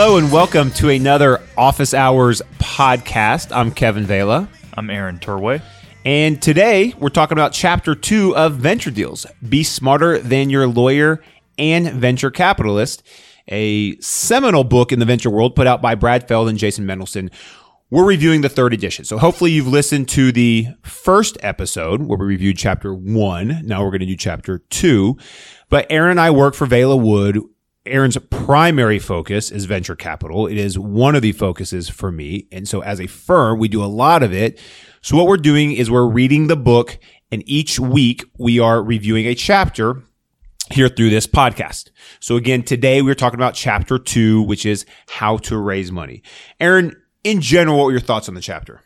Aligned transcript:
Hello 0.00 0.16
and 0.16 0.30
welcome 0.30 0.70
to 0.74 0.90
another 0.90 1.42
Office 1.56 1.92
Hours 1.92 2.40
podcast. 2.60 3.50
I'm 3.50 3.72
Kevin 3.72 4.06
Vela. 4.06 4.48
I'm 4.74 4.90
Aaron 4.90 5.18
Turway. 5.18 5.60
And 6.04 6.40
today 6.40 6.94
we're 7.00 7.08
talking 7.08 7.36
about 7.36 7.52
chapter 7.52 7.96
two 7.96 8.36
of 8.36 8.54
Venture 8.54 8.92
Deals 8.92 9.26
Be 9.48 9.64
Smarter 9.64 10.20
Than 10.20 10.50
Your 10.50 10.68
Lawyer 10.68 11.20
and 11.58 11.90
Venture 11.94 12.30
Capitalist, 12.30 13.02
a 13.48 13.98
seminal 13.98 14.62
book 14.62 14.92
in 14.92 15.00
the 15.00 15.04
venture 15.04 15.30
world 15.30 15.56
put 15.56 15.66
out 15.66 15.82
by 15.82 15.96
Brad 15.96 16.28
Feld 16.28 16.48
and 16.48 16.58
Jason 16.58 16.86
Mendelson. 16.86 17.28
We're 17.90 18.06
reviewing 18.06 18.42
the 18.42 18.48
third 18.48 18.72
edition. 18.72 19.04
So 19.04 19.18
hopefully 19.18 19.50
you've 19.50 19.66
listened 19.66 20.08
to 20.10 20.30
the 20.30 20.68
first 20.84 21.36
episode 21.40 22.02
where 22.02 22.18
we 22.18 22.24
reviewed 22.26 22.56
chapter 22.56 22.94
one. 22.94 23.62
Now 23.64 23.82
we're 23.82 23.90
going 23.90 23.98
to 24.02 24.06
do 24.06 24.16
chapter 24.16 24.58
two. 24.70 25.16
But 25.68 25.88
Aaron 25.90 26.12
and 26.12 26.20
I 26.20 26.30
work 26.30 26.54
for 26.54 26.66
Vela 26.66 26.96
Wood. 26.96 27.40
Aaron's 27.88 28.16
primary 28.30 28.98
focus 28.98 29.50
is 29.50 29.64
venture 29.64 29.96
capital. 29.96 30.46
It 30.46 30.56
is 30.56 30.78
one 30.78 31.14
of 31.14 31.22
the 31.22 31.32
focuses 31.32 31.88
for 31.88 32.12
me. 32.12 32.46
And 32.52 32.68
so 32.68 32.80
as 32.82 33.00
a 33.00 33.06
firm, 33.06 33.58
we 33.58 33.68
do 33.68 33.82
a 33.82 33.86
lot 33.86 34.22
of 34.22 34.32
it. 34.32 34.60
So 35.00 35.16
what 35.16 35.26
we're 35.26 35.36
doing 35.36 35.72
is 35.72 35.90
we're 35.90 36.06
reading 36.06 36.46
the 36.46 36.56
book 36.56 36.98
and 37.30 37.42
each 37.46 37.78
week 37.78 38.24
we 38.38 38.58
are 38.58 38.82
reviewing 38.82 39.26
a 39.26 39.34
chapter 39.34 40.02
here 40.70 40.88
through 40.88 41.10
this 41.10 41.26
podcast. 41.26 41.90
So 42.20 42.36
again, 42.36 42.62
today 42.62 43.02
we're 43.02 43.14
talking 43.14 43.38
about 43.38 43.54
chapter 43.54 43.98
two, 43.98 44.42
which 44.42 44.66
is 44.66 44.84
how 45.08 45.38
to 45.38 45.56
raise 45.56 45.90
money. 45.90 46.22
Aaron, 46.60 46.94
in 47.24 47.40
general, 47.40 47.78
what 47.78 47.90
your 47.90 48.00
thoughts 48.00 48.28
on 48.28 48.34
the 48.34 48.40
chapter? 48.40 48.82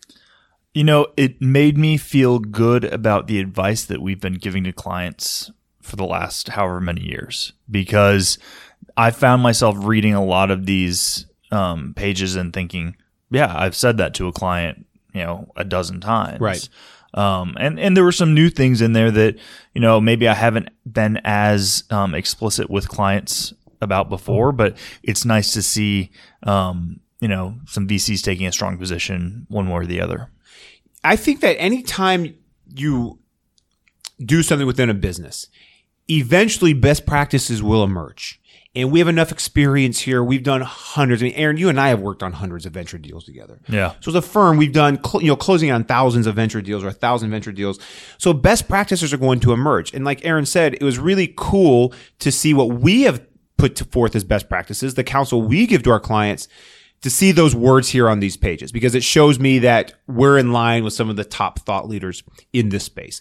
You 0.75 0.85
know, 0.85 1.09
it 1.17 1.41
made 1.43 1.77
me 1.77 1.97
feel 1.97 2.39
good 2.39 2.85
about 2.85 3.27
the 3.27 3.41
advice 3.41 3.85
that 3.85 4.01
we've 4.01 4.21
been 4.21 4.35
giving 4.35 4.65
to 4.65 4.73
clients 4.73 5.51
for 5.83 5.97
the 5.97 6.05
last 6.05 6.51
however 6.51 6.81
many 6.81 7.03
years 7.03 7.53
because 7.71 8.39
I 8.97 9.11
found 9.11 9.43
myself 9.43 9.77
reading 9.79 10.15
a 10.15 10.25
lot 10.25 10.51
of 10.51 10.67
these 10.67 11.27
um, 11.51 11.95
pages 11.95 12.37
and 12.37 12.53
thinking, 12.53 12.97
yeah, 13.31 13.53
I've 13.57 13.77
said 13.77 13.99
that 13.99 14.15
to 14.15 14.27
a 14.27 14.33
client, 14.33 14.87
you 15.15 15.23
know, 15.23 15.51
a 15.57 15.65
dozen 15.65 16.01
times. 16.01 16.41
Right. 16.41 16.69
Um, 17.15 17.57
and, 17.61 17.79
and 17.79 17.97
there 17.97 18.05
were 18.05 18.13
some 18.13 18.35
new 18.35 18.49
things 18.49 18.81
in 18.81 18.95
there 18.95 19.11
that, 19.11 19.39
you 19.75 19.81
know, 19.81 20.01
maybe 20.01 20.29
I 20.29 20.35
haven't 20.35 20.71
been 20.91 21.21
as 21.25 21.85
um, 21.91 22.15
explicit 22.15 22.71
with 22.71 22.89
clients 22.89 23.53
about 23.81 24.09
before, 24.09 24.53
but 24.53 24.77
it's 25.03 25.25
nice 25.25 25.53
to 25.53 25.63
see, 25.63 26.11
um, 26.45 27.01
you 27.21 27.29
know, 27.29 27.57
some 27.67 27.87
VCs 27.87 28.23
taking 28.23 28.47
a 28.47 28.53
strong 28.53 28.79
position 28.79 29.47
one 29.49 29.69
way 29.69 29.75
or 29.75 29.87
the 29.87 30.01
other. 30.01 30.31
I 31.05 31.17
think 31.17 31.41
that 31.41 31.61
anytime 31.61 32.35
you 32.67 33.19
do 34.25 34.43
something 34.43 34.67
within 34.67 34.89
a 34.89 34.95
business, 34.95 35.49
eventually 36.09 36.73
best 36.73 37.07
practices 37.07 37.63
will 37.63 37.83
emerge. 37.83 38.41
And 38.75 38.91
we 38.91 39.01
have 39.01 39.09
enough 39.09 39.31
experience 39.31 39.99
here. 39.99 40.25
We've 40.25 40.43
done 40.43 40.63
hundreds. 40.63 41.23
I 41.23 41.27
mean, 41.27 41.35
Aaron, 41.35 41.59
you 41.59 41.69
and 41.69 41.79
I 41.79 41.89
have 41.89 42.01
worked 42.01 42.23
on 42.23 42.33
hundreds 42.33 42.65
of 42.65 42.73
venture 42.73 42.97
deals 42.97 43.25
together. 43.25 43.61
Yeah. 43.69 43.93
So 44.01 44.11
as 44.11 44.15
a 44.15 44.23
firm, 44.23 44.57
we've 44.57 44.73
done, 44.73 44.99
you 45.21 45.27
know, 45.27 45.37
closing 45.37 45.71
on 45.71 45.85
thousands 45.85 46.27
of 46.27 46.37
venture 46.37 46.63
deals 46.63 46.83
or 46.83 46.89
a 46.89 46.93
thousand 46.93 47.31
venture 47.31 47.53
deals. 47.53 47.79
So 48.17 48.33
best 48.33 48.69
practices 48.69 49.13
are 49.13 49.19
going 49.19 49.41
to 49.41 49.53
emerge. 49.53 49.93
And 49.93 50.07
like 50.07 50.25
Aaron 50.25 50.47
said, 50.47 50.73
it 50.73 50.83
was 50.83 50.99
really 50.99 51.35
cool 51.37 51.93
to 52.21 52.33
see 52.33 52.55
what 52.55 52.71
we 52.71 53.03
have 53.03 53.23
put 53.59 53.79
forth 53.93 54.17
as 54.17 54.25
best 54.25 54.49
practices, 54.49 54.95
the 54.95 55.05
counsel 55.05 55.43
we 55.43 55.67
give 55.67 55.83
to 55.83 55.91
our 55.91 56.01
clients 56.01 56.49
to 57.03 57.11
see 57.11 57.33
those 57.33 57.55
words 57.55 57.89
here 57.89 58.09
on 58.09 58.21
these 58.21 58.37
pages 58.37 58.73
because 58.73 58.95
it 58.95 59.03
shows 59.03 59.39
me 59.39 59.59
that 59.59 59.93
we're 60.07 60.39
in 60.39 60.53
line 60.53 60.85
with 60.85 60.93
some 60.93 61.11
of 61.11 61.17
the 61.17 61.25
top 61.25 61.59
thought 61.61 61.89
leaders 61.89 62.23
in 62.53 62.71
this 62.71 62.85
space. 62.85 63.21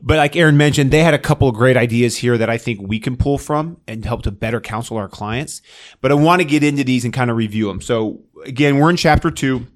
But 0.00 0.18
like 0.18 0.36
Aaron 0.36 0.56
mentioned, 0.56 0.92
they 0.92 1.02
had 1.02 1.14
a 1.14 1.18
couple 1.18 1.48
of 1.48 1.54
great 1.54 1.76
ideas 1.76 2.16
here 2.16 2.38
that 2.38 2.48
I 2.48 2.56
think 2.56 2.80
we 2.82 3.00
can 3.00 3.16
pull 3.16 3.38
from 3.38 3.78
and 3.88 4.04
help 4.04 4.22
to 4.22 4.30
better 4.30 4.60
counsel 4.60 4.96
our 4.96 5.08
clients. 5.08 5.60
But 6.00 6.12
I 6.12 6.14
want 6.14 6.40
to 6.40 6.46
get 6.46 6.62
into 6.62 6.84
these 6.84 7.04
and 7.04 7.12
kind 7.12 7.30
of 7.30 7.36
review 7.36 7.66
them. 7.66 7.80
So 7.80 8.22
again, 8.44 8.78
we're 8.78 8.90
in 8.90 8.96
chapter 8.96 9.30
two, 9.30 9.66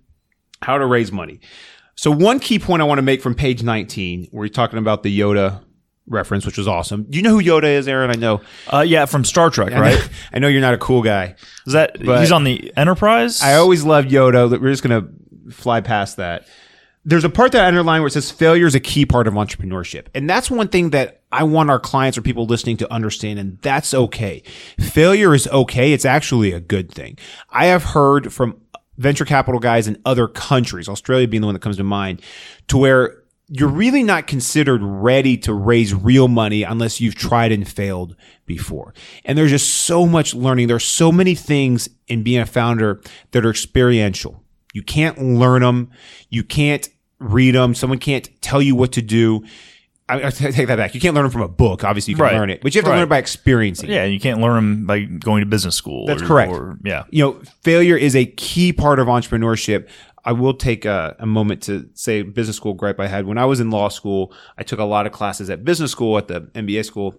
how 0.62 0.78
to 0.78 0.86
raise 0.86 1.10
money. 1.10 1.40
So 1.96 2.10
one 2.10 2.38
key 2.38 2.58
point 2.58 2.82
I 2.82 2.84
want 2.84 2.98
to 2.98 3.02
make 3.02 3.20
from 3.20 3.34
page 3.34 3.62
19, 3.62 4.28
where 4.30 4.44
you're 4.44 4.52
talking 4.52 4.78
about 4.78 5.02
the 5.02 5.18
Yoda 5.18 5.62
reference, 6.10 6.44
which 6.44 6.58
was 6.58 6.68
awesome. 6.68 7.04
Do 7.08 7.16
you 7.16 7.22
know 7.22 7.30
who 7.30 7.42
Yoda 7.42 7.64
is, 7.64 7.88
Aaron? 7.88 8.10
I 8.10 8.14
know. 8.14 8.42
Uh, 8.70 8.80
yeah, 8.86 9.06
from 9.06 9.24
Star 9.24 9.48
Trek, 9.48 9.68
I 9.72 9.76
know- 9.76 9.80
right? 9.80 10.10
I 10.34 10.38
know 10.40 10.48
you're 10.48 10.60
not 10.60 10.74
a 10.74 10.78
cool 10.78 11.02
guy. 11.02 11.36
Is 11.66 11.72
that 11.72 11.96
he's 11.98 12.32
on 12.32 12.44
the 12.44 12.72
Enterprise? 12.76 13.40
I 13.40 13.54
always 13.54 13.84
loved 13.84 14.10
Yoda. 14.10 14.50
We're 14.60 14.70
just 14.70 14.82
going 14.82 15.02
to 15.46 15.52
fly 15.54 15.80
past 15.80 16.18
that. 16.18 16.46
There's 17.02 17.24
a 17.24 17.30
part 17.30 17.52
that 17.52 17.64
I 17.64 17.68
underline 17.68 18.02
where 18.02 18.08
it 18.08 18.12
says 18.12 18.30
failure 18.30 18.66
is 18.66 18.74
a 18.74 18.80
key 18.80 19.06
part 19.06 19.26
of 19.26 19.32
entrepreneurship. 19.32 20.08
And 20.14 20.28
that's 20.28 20.50
one 20.50 20.68
thing 20.68 20.90
that 20.90 21.22
I 21.32 21.44
want 21.44 21.70
our 21.70 21.80
clients 21.80 22.18
or 22.18 22.22
people 22.22 22.44
listening 22.44 22.76
to 22.78 22.92
understand. 22.92 23.38
And 23.38 23.58
that's 23.62 23.94
okay. 23.94 24.42
Failure 24.78 25.34
is 25.34 25.48
okay. 25.48 25.94
It's 25.94 26.04
actually 26.04 26.52
a 26.52 26.60
good 26.60 26.92
thing. 26.92 27.16
I 27.48 27.66
have 27.66 27.84
heard 27.84 28.34
from 28.34 28.60
venture 28.98 29.24
capital 29.24 29.60
guys 29.60 29.88
in 29.88 29.98
other 30.04 30.28
countries, 30.28 30.90
Australia 30.90 31.26
being 31.26 31.40
the 31.40 31.46
one 31.46 31.54
that 31.54 31.60
comes 31.62 31.78
to 31.78 31.84
mind, 31.84 32.20
to 32.68 32.76
where 32.76 33.19
you're 33.52 33.68
really 33.68 34.02
not 34.04 34.26
considered 34.28 34.80
ready 34.82 35.36
to 35.38 35.52
raise 35.52 35.92
real 35.92 36.28
money 36.28 36.62
unless 36.62 37.00
you've 37.00 37.16
tried 37.16 37.50
and 37.50 37.66
failed 37.68 38.14
before. 38.46 38.94
And 39.24 39.36
there's 39.36 39.50
just 39.50 39.68
so 39.74 40.06
much 40.06 40.34
learning. 40.34 40.68
There's 40.68 40.84
so 40.84 41.10
many 41.10 41.34
things 41.34 41.88
in 42.06 42.22
being 42.22 42.40
a 42.40 42.46
founder 42.46 43.00
that 43.32 43.44
are 43.44 43.50
experiential. 43.50 44.42
You 44.72 44.82
can't 44.82 45.18
learn 45.20 45.62
them. 45.62 45.90
You 46.28 46.44
can't 46.44 46.88
read 47.18 47.56
them. 47.56 47.74
Someone 47.74 47.98
can't 47.98 48.28
tell 48.40 48.62
you 48.62 48.76
what 48.76 48.92
to 48.92 49.02
do. 49.02 49.42
I, 50.08 50.26
I 50.26 50.30
take 50.30 50.66
that 50.66 50.76
back. 50.76 50.94
You 50.94 51.00
can't 51.00 51.14
learn 51.14 51.22
them 51.24 51.30
from 51.30 51.42
a 51.42 51.48
book. 51.48 51.84
Obviously, 51.84 52.12
you 52.12 52.16
can 52.16 52.24
Right. 52.24 52.34
learn 52.34 52.50
it, 52.50 52.60
but 52.62 52.74
you 52.74 52.80
have 52.80 52.84
to 52.84 52.90
Right. 52.90 52.96
learn 52.96 53.04
it 53.04 53.10
by 53.10 53.18
experiencing. 53.18 53.90
yeah, 53.90 54.04
you 54.04 54.18
can't 54.18 54.40
learn 54.40 54.54
them 54.56 54.86
by 54.86 55.00
going 55.02 55.40
to 55.40 55.46
business 55.46 55.76
school. 55.76 56.06
That's 56.06 56.22
or- 56.22 56.26
correct. 56.26 56.52
Or, 56.52 56.78
yeah. 56.84 57.04
you 57.10 57.22
know, 57.22 57.40
failure 57.62 57.96
is 57.96 58.16
a 58.16 58.26
key 58.26 58.72
part 58.72 58.98
of 58.98 59.06
entrepreneurship. 59.06 59.86
I 60.24 60.32
will 60.32 60.54
take 60.54 60.84
a, 60.84 61.16
a 61.18 61.26
moment 61.26 61.62
to 61.64 61.88
say 61.94 62.22
business 62.22 62.56
school 62.56 62.74
gripe 62.74 63.00
I 63.00 63.06
had 63.06 63.26
when 63.26 63.38
I 63.38 63.44
was 63.46 63.60
in 63.60 63.70
law 63.70 63.88
school. 63.88 64.32
I 64.58 64.62
took 64.62 64.78
a 64.78 64.84
lot 64.84 65.06
of 65.06 65.12
classes 65.12 65.50
at 65.50 65.64
business 65.64 65.90
school 65.90 66.18
at 66.18 66.28
the 66.28 66.42
MBA 66.42 66.84
school. 66.84 67.14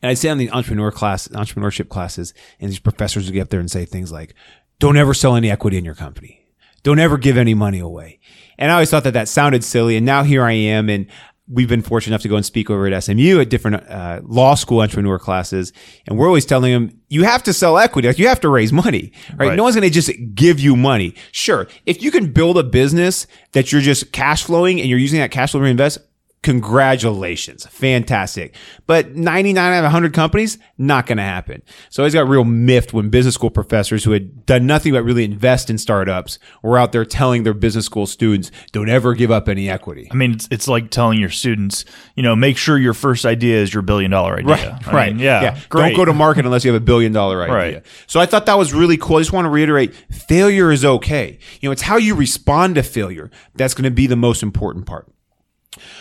And 0.00 0.10
I'd 0.10 0.18
sit 0.18 0.30
on 0.30 0.38
the 0.38 0.50
entrepreneur 0.50 0.92
class, 0.92 1.26
entrepreneurship 1.28 1.88
classes, 1.88 2.32
and 2.60 2.70
these 2.70 2.78
professors 2.78 3.26
would 3.26 3.34
get 3.34 3.42
up 3.42 3.48
there 3.48 3.58
and 3.60 3.70
say 3.70 3.84
things 3.84 4.12
like, 4.12 4.34
don't 4.78 4.96
ever 4.96 5.14
sell 5.14 5.34
any 5.34 5.50
equity 5.50 5.76
in 5.76 5.84
your 5.84 5.94
company. 5.94 6.44
Don't 6.82 7.00
ever 7.00 7.18
give 7.18 7.36
any 7.36 7.54
money 7.54 7.80
away. 7.80 8.20
And 8.58 8.70
I 8.70 8.74
always 8.74 8.90
thought 8.90 9.02
that 9.04 9.14
that 9.14 9.28
sounded 9.28 9.64
silly. 9.64 9.96
And 9.96 10.06
now 10.06 10.22
here 10.22 10.44
I 10.44 10.52
am. 10.52 10.88
And 10.88 11.06
we've 11.48 11.68
been 11.68 11.82
fortunate 11.82 12.12
enough 12.12 12.22
to 12.22 12.28
go 12.28 12.36
and 12.36 12.44
speak 12.44 12.70
over 12.70 12.86
at 12.86 13.04
SMU 13.04 13.40
at 13.40 13.48
different 13.48 13.88
uh, 13.88 14.20
law 14.24 14.54
school 14.54 14.80
entrepreneur 14.80 15.18
classes. 15.18 15.72
And 16.06 16.18
we're 16.18 16.26
always 16.26 16.44
telling 16.44 16.72
them, 16.72 17.00
you 17.08 17.22
have 17.22 17.42
to 17.44 17.52
sell 17.52 17.78
equity. 17.78 18.08
Like 18.08 18.18
you 18.18 18.28
have 18.28 18.40
to 18.40 18.48
raise 18.48 18.72
money, 18.72 19.12
right? 19.36 19.48
Right. 19.48 19.56
No 19.56 19.62
one's 19.62 19.76
going 19.76 19.88
to 19.88 19.94
just 19.94 20.10
give 20.34 20.58
you 20.58 20.76
money. 20.76 21.14
Sure. 21.30 21.68
If 21.84 22.02
you 22.02 22.10
can 22.10 22.32
build 22.32 22.58
a 22.58 22.64
business 22.64 23.26
that 23.52 23.70
you're 23.70 23.80
just 23.80 24.12
cash 24.12 24.42
flowing 24.44 24.80
and 24.80 24.88
you're 24.90 24.98
using 24.98 25.20
that 25.20 25.30
cash 25.30 25.52
flow 25.52 25.60
to 25.60 25.64
reinvest, 25.64 25.98
congratulations. 26.46 27.66
Fantastic. 27.66 28.54
But 28.86 29.16
99 29.16 29.72
out 29.72 29.78
of 29.78 29.82
100 29.82 30.14
companies, 30.14 30.58
not 30.78 31.04
going 31.06 31.16
to 31.18 31.24
happen. 31.24 31.60
So 31.90 32.00
I 32.00 32.04
always 32.04 32.14
got 32.14 32.28
real 32.28 32.44
miffed 32.44 32.92
when 32.92 33.10
business 33.10 33.34
school 33.34 33.50
professors 33.50 34.04
who 34.04 34.12
had 34.12 34.46
done 34.46 34.64
nothing 34.64 34.92
but 34.92 35.02
really 35.02 35.24
invest 35.24 35.70
in 35.70 35.76
startups 35.76 36.38
were 36.62 36.78
out 36.78 36.92
there 36.92 37.04
telling 37.04 37.42
their 37.42 37.52
business 37.52 37.84
school 37.84 38.06
students, 38.06 38.52
don't 38.70 38.88
ever 38.88 39.14
give 39.14 39.32
up 39.32 39.48
any 39.48 39.68
equity. 39.68 40.06
I 40.08 40.14
mean, 40.14 40.34
it's, 40.34 40.46
it's 40.52 40.68
like 40.68 40.90
telling 40.90 41.18
your 41.18 41.30
students, 41.30 41.84
you 42.14 42.22
know, 42.22 42.36
make 42.36 42.56
sure 42.56 42.78
your 42.78 42.94
first 42.94 43.26
idea 43.26 43.56
is 43.60 43.74
your 43.74 43.82
billion 43.82 44.12
dollar 44.12 44.36
idea. 44.36 44.54
Right, 44.54 44.86
I 44.86 44.92
right. 44.92 45.16
mean, 45.16 45.24
yeah, 45.24 45.58
Don't 45.68 45.96
go 45.96 46.04
to 46.04 46.12
market 46.12 46.44
unless 46.46 46.64
you 46.64 46.72
have 46.72 46.80
a 46.80 46.84
billion 46.84 47.12
dollar 47.12 47.42
idea. 47.42 47.54
Right. 47.56 47.86
So 48.06 48.20
I 48.20 48.26
thought 48.26 48.46
that 48.46 48.56
was 48.56 48.72
really 48.72 48.98
cool. 48.98 49.16
I 49.16 49.20
just 49.20 49.32
want 49.32 49.46
to 49.46 49.50
reiterate 49.50 49.96
failure 50.12 50.70
is 50.70 50.84
okay. 50.84 51.40
You 51.60 51.68
know, 51.68 51.72
it's 51.72 51.82
how 51.82 51.96
you 51.96 52.14
respond 52.14 52.76
to 52.76 52.84
failure 52.84 53.32
that's 53.56 53.74
going 53.74 53.82
to 53.82 53.90
be 53.90 54.06
the 54.06 54.14
most 54.14 54.44
important 54.44 54.86
part. 54.86 55.08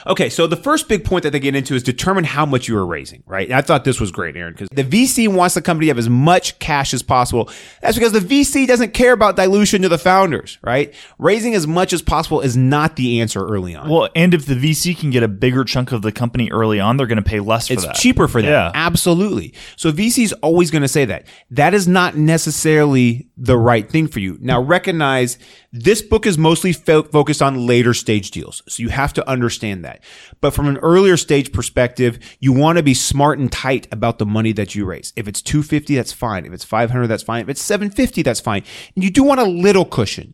Okay, 0.08 0.30
so 0.30 0.48
the 0.48 0.56
first 0.56 0.88
big 0.88 1.04
point 1.06 1.24
that 1.24 1.32
they 1.32 1.40
get 1.40 1.56
into 1.56 1.76
is 1.76 1.84
determine 1.84 2.24
how 2.24 2.46
much 2.46 2.68
you 2.68 2.78
are 2.78 2.86
raising, 2.86 3.24
right? 3.26 3.48
And 3.48 3.56
I 3.56 3.62
thought 3.62 3.84
this 3.84 4.00
was 4.00 4.12
great, 4.12 4.36
Aaron, 4.36 4.54
because 4.54 4.70
the 4.72 4.84
VC 4.84 5.28
wants 5.28 5.56
the 5.56 5.62
company 5.62 5.88
to 5.88 5.90
have 5.92 5.98
as 5.98 6.10
much 6.10 6.58
cash 6.60 6.94
as 6.94 7.02
possible. 7.04 7.50
That's 7.82 7.98
because 7.98 8.12
the 8.12 8.20
VC 8.20 8.68
doesn't 8.68 8.94
care 8.94 9.14
about 9.14 9.36
dilution 9.36 9.82
to 9.82 9.90
the 9.90 9.98
founders, 9.98 10.58
right? 10.62 10.94
Raising 11.18 11.56
as 11.56 11.68
much 11.68 11.94
as 11.94 12.02
possible 12.02 12.42
is 12.42 12.56
not 12.58 12.96
the 12.96 13.20
answer 13.22 13.46
early 13.46 13.76
on. 13.76 13.90
Well, 13.90 14.10
and 14.16 14.34
if 14.34 14.46
the 14.46 14.56
VC 14.56 14.98
can 14.98 15.10
get 15.10 15.24
a 15.24 15.28
bigger 15.28 15.64
chunk 15.64 15.92
of 15.92 16.02
the 16.02 16.12
company 16.12 16.50
early 16.52 16.80
on, 16.80 16.98
they're 16.98 17.08
going 17.08 17.18
to 17.18 17.22
pay 17.24 17.40
less 17.40 17.68
for 17.68 17.74
It's 17.74 17.86
that. 17.86 17.96
cheaper 17.96 18.28
for 18.28 18.42
them. 18.42 18.52
Yeah. 18.52 18.72
Absolutely. 18.74 19.54
So 19.76 19.92
VC's 19.92 20.34
always 20.34 20.72
going 20.72 20.82
to 20.84 20.88
say 20.88 21.06
that. 21.06 21.26
That 21.52 21.74
is 21.74 21.88
not 21.88 22.16
necessarily 22.16 23.28
the 23.38 23.58
right 23.58 23.90
thing 23.90 24.08
for 24.08 24.20
you. 24.20 24.38
Now 24.40 24.62
recognize 24.62 25.38
this 25.72 26.02
book 26.02 26.26
is 26.26 26.38
mostly 26.38 26.72
fo- 26.74 27.04
focused 27.04 27.42
on 27.42 27.66
later 27.68 27.94
stage 27.94 28.32
deals. 28.32 28.62
So 28.68 28.82
you 28.82 28.90
have 28.90 29.12
to 29.14 29.28
understand 29.30 29.65
that. 29.74 30.04
But 30.42 30.52
from 30.52 30.68
an 30.68 30.78
earlier 30.78 31.18
stage 31.18 31.52
perspective, 31.52 32.20
you 32.40 32.54
want 32.54 32.78
to 32.78 32.84
be 32.84 32.94
smart 32.94 33.40
and 33.40 33.52
tight 33.52 33.88
about 33.92 34.20
the 34.20 34.26
money 34.26 34.52
that 34.54 34.76
you 34.76 34.86
raise. 34.86 35.14
If 35.16 35.28
it's 35.28 35.42
250, 35.42 35.96
that's 35.96 36.14
fine. 36.14 36.46
If 36.46 36.54
it's 36.54 36.64
500, 36.64 37.08
that's 37.08 37.24
fine. 37.24 37.44
If 37.44 37.50
it's 37.50 37.62
750, 37.62 38.22
that's 38.22 38.40
fine. 38.40 38.64
And 38.96 39.04
you 39.04 39.10
do 39.10 39.24
want 39.24 39.40
a 39.42 39.46
little 39.46 39.86
cushion. 39.86 40.34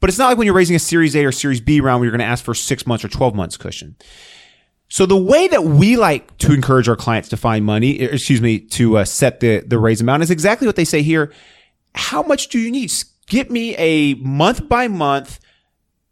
But 0.00 0.10
it's 0.10 0.18
not 0.18 0.28
like 0.28 0.38
when 0.38 0.46
you're 0.46 0.54
raising 0.54 0.76
a 0.76 0.80
Series 0.80 1.14
A 1.14 1.24
or 1.24 1.32
Series 1.32 1.60
B 1.60 1.80
round 1.80 2.00
where 2.00 2.06
you're 2.06 2.16
going 2.16 2.26
to 2.26 2.32
ask 2.32 2.44
for 2.44 2.54
six 2.54 2.86
months 2.86 3.04
or 3.04 3.08
12 3.08 3.34
months 3.34 3.56
cushion. 3.56 3.96
So 4.88 5.06
the 5.06 5.16
way 5.16 5.48
that 5.48 5.64
we 5.64 5.96
like 5.96 6.36
to 6.38 6.52
encourage 6.52 6.88
our 6.88 6.96
clients 6.96 7.30
to 7.30 7.36
find 7.38 7.64
money, 7.64 8.00
excuse 8.00 8.42
me, 8.42 8.58
to 8.58 8.98
uh, 8.98 9.04
set 9.06 9.40
the 9.40 9.60
the 9.60 9.78
raise 9.78 10.02
amount 10.02 10.22
is 10.22 10.30
exactly 10.30 10.66
what 10.66 10.76
they 10.76 10.84
say 10.84 11.00
here. 11.00 11.32
how 11.94 12.22
much 12.22 12.48
do 12.48 12.58
you 12.58 12.70
need? 12.70 12.92
Get 13.26 13.50
me 13.50 13.74
a 13.76 14.14
month 14.16 14.68
by 14.68 14.88
month 14.88 15.40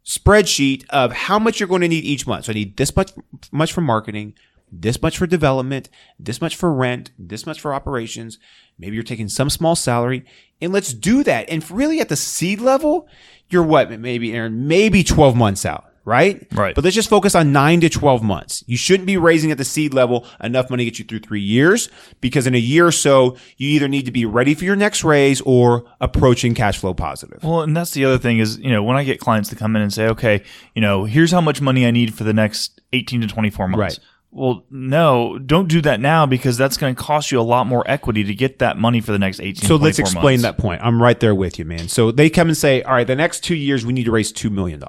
spreadsheet 0.05 0.87
of 0.89 1.11
how 1.11 1.39
much 1.39 1.59
you're 1.59 1.69
going 1.69 1.81
to 1.81 1.87
need 1.87 2.03
each 2.03 2.25
month. 2.27 2.45
So 2.45 2.51
I 2.51 2.55
need 2.55 2.77
this 2.77 2.95
much 2.95 3.11
much 3.51 3.73
for 3.73 3.81
marketing, 3.81 4.33
this 4.71 5.01
much 5.01 5.17
for 5.17 5.27
development, 5.27 5.89
this 6.17 6.41
much 6.41 6.55
for 6.55 6.73
rent, 6.73 7.11
this 7.17 7.45
much 7.45 7.59
for 7.59 7.73
operations. 7.73 8.39
Maybe 8.79 8.95
you're 8.95 9.03
taking 9.03 9.29
some 9.29 9.49
small 9.49 9.75
salary 9.75 10.25
and 10.59 10.73
let's 10.73 10.93
do 10.93 11.23
that. 11.23 11.49
And 11.49 11.69
really 11.69 11.99
at 11.99 12.09
the 12.09 12.15
seed 12.15 12.61
level, 12.61 13.07
you're 13.49 13.63
what? 13.63 13.91
Maybe 13.99 14.33
Aaron, 14.33 14.67
maybe 14.67 15.03
12 15.03 15.35
months 15.35 15.65
out 15.65 15.90
right? 16.05 16.47
Right. 16.53 16.75
But 16.75 16.83
let's 16.83 16.95
just 16.95 17.09
focus 17.09 17.35
on 17.35 17.51
nine 17.51 17.81
to 17.81 17.89
12 17.89 18.23
months. 18.23 18.63
You 18.67 18.77
shouldn't 18.77 19.07
be 19.07 19.17
raising 19.17 19.51
at 19.51 19.57
the 19.57 19.65
seed 19.65 19.93
level 19.93 20.25
enough 20.43 20.69
money 20.69 20.85
to 20.85 20.91
get 20.91 20.99
you 20.99 21.05
through 21.05 21.19
three 21.19 21.41
years 21.41 21.89
because 22.21 22.47
in 22.47 22.55
a 22.55 22.59
year 22.59 22.87
or 22.87 22.91
so, 22.91 23.37
you 23.57 23.69
either 23.69 23.87
need 23.87 24.05
to 24.05 24.11
be 24.11 24.25
ready 24.25 24.53
for 24.53 24.65
your 24.65 24.75
next 24.75 25.03
raise 25.03 25.41
or 25.41 25.85
approaching 25.99 26.53
cash 26.55 26.77
flow 26.77 26.93
positive. 26.93 27.43
Well, 27.43 27.61
and 27.61 27.75
that's 27.75 27.91
the 27.91 28.05
other 28.05 28.17
thing 28.17 28.39
is, 28.39 28.57
you 28.57 28.71
know, 28.71 28.83
when 28.83 28.97
I 28.97 29.03
get 29.03 29.19
clients 29.19 29.49
to 29.49 29.55
come 29.55 29.75
in 29.75 29.81
and 29.81 29.93
say, 29.93 30.07
okay, 30.07 30.43
you 30.75 30.81
know, 30.81 31.05
here's 31.05 31.31
how 31.31 31.41
much 31.41 31.61
money 31.61 31.85
I 31.85 31.91
need 31.91 32.13
for 32.13 32.23
the 32.23 32.33
next 32.33 32.81
18 32.93 33.21
to 33.21 33.27
24 33.27 33.67
months. 33.67 33.79
Right. 33.79 33.99
Well, 34.33 34.63
no, 34.71 35.37
don't 35.39 35.67
do 35.67 35.81
that 35.81 35.99
now 35.99 36.25
because 36.25 36.57
that's 36.57 36.77
going 36.77 36.95
to 36.95 37.01
cost 37.01 37.31
you 37.31 37.39
a 37.39 37.43
lot 37.43 37.67
more 37.67 37.83
equity 37.85 38.23
to 38.23 38.33
get 38.33 38.59
that 38.59 38.77
money 38.77 39.01
for 39.01 39.11
the 39.11 39.19
next 39.19 39.41
18 39.41 39.67
So 39.67 39.75
let's 39.75 39.99
explain 39.99 40.41
months. 40.41 40.43
that 40.43 40.57
point. 40.57 40.81
I'm 40.81 41.01
right 41.01 41.19
there 41.19 41.35
with 41.35 41.59
you, 41.59 41.65
man. 41.65 41.89
So 41.89 42.11
they 42.11 42.29
come 42.29 42.47
and 42.47 42.55
say, 42.55 42.81
all 42.83 42.93
right, 42.93 43.05
the 43.05 43.15
next 43.15 43.41
two 43.43 43.55
years, 43.55 43.85
we 43.85 43.91
need 43.91 44.05
to 44.05 44.11
raise 44.11 44.31
$2 44.31 44.49
million. 44.49 44.81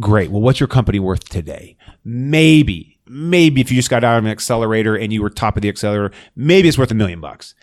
Great. 0.00 0.32
Well, 0.32 0.40
what's 0.40 0.58
your 0.58 0.66
company 0.66 0.98
worth 0.98 1.28
today? 1.28 1.76
Maybe, 2.04 2.98
maybe 3.06 3.60
if 3.60 3.70
you 3.70 3.76
just 3.76 3.90
got 3.90 4.02
out 4.02 4.18
of 4.18 4.24
an 4.24 4.30
accelerator 4.32 4.96
and 4.96 5.12
you 5.12 5.22
were 5.22 5.30
top 5.30 5.54
of 5.56 5.62
the 5.62 5.68
accelerator, 5.68 6.12
maybe 6.34 6.66
it's 6.68 6.76
worth 6.76 6.90
a 6.90 6.94
million 6.94 7.20
bucks. 7.20 7.54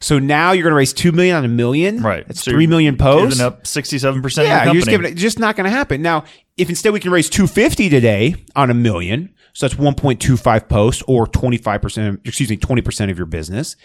So 0.00 0.18
now 0.18 0.52
you're 0.52 0.62
going 0.64 0.72
to 0.72 0.76
raise 0.76 0.92
2 0.94 1.12
million 1.12 1.36
on 1.36 1.44
a 1.44 1.48
million. 1.48 2.02
Right. 2.02 2.26
That's 2.26 2.42
So 2.42 2.52
3 2.52 2.62
you're 2.62 2.70
million 2.70 2.96
posts. 2.96 3.38
Giving 3.38 3.46
up 3.46 3.64
67% 3.64 4.16
of 4.16 4.36
your 4.36 4.44
Yeah, 4.46 4.64
you're 4.64 4.74
just 4.74 4.88
giving 4.88 5.10
it, 5.12 5.14
just 5.14 5.38
not 5.38 5.56
going 5.56 5.64
to 5.64 5.70
happen. 5.70 6.00
Now, 6.00 6.24
if 6.56 6.68
instead 6.68 6.92
we 6.92 7.00
can 7.00 7.10
raise 7.10 7.28
250 7.28 7.88
today 7.88 8.36
on 8.56 8.70
a 8.70 8.74
million, 8.74 9.34
so 9.54 9.68
that's 9.68 9.80
1.25 9.80 10.68
posts 10.68 11.02
or 11.06 11.26
25%, 11.26 12.26
excuse 12.26 12.50
me, 12.50 12.56
20% 12.56 13.10
of 13.10 13.16
your 13.16 13.26
business. 13.26 13.76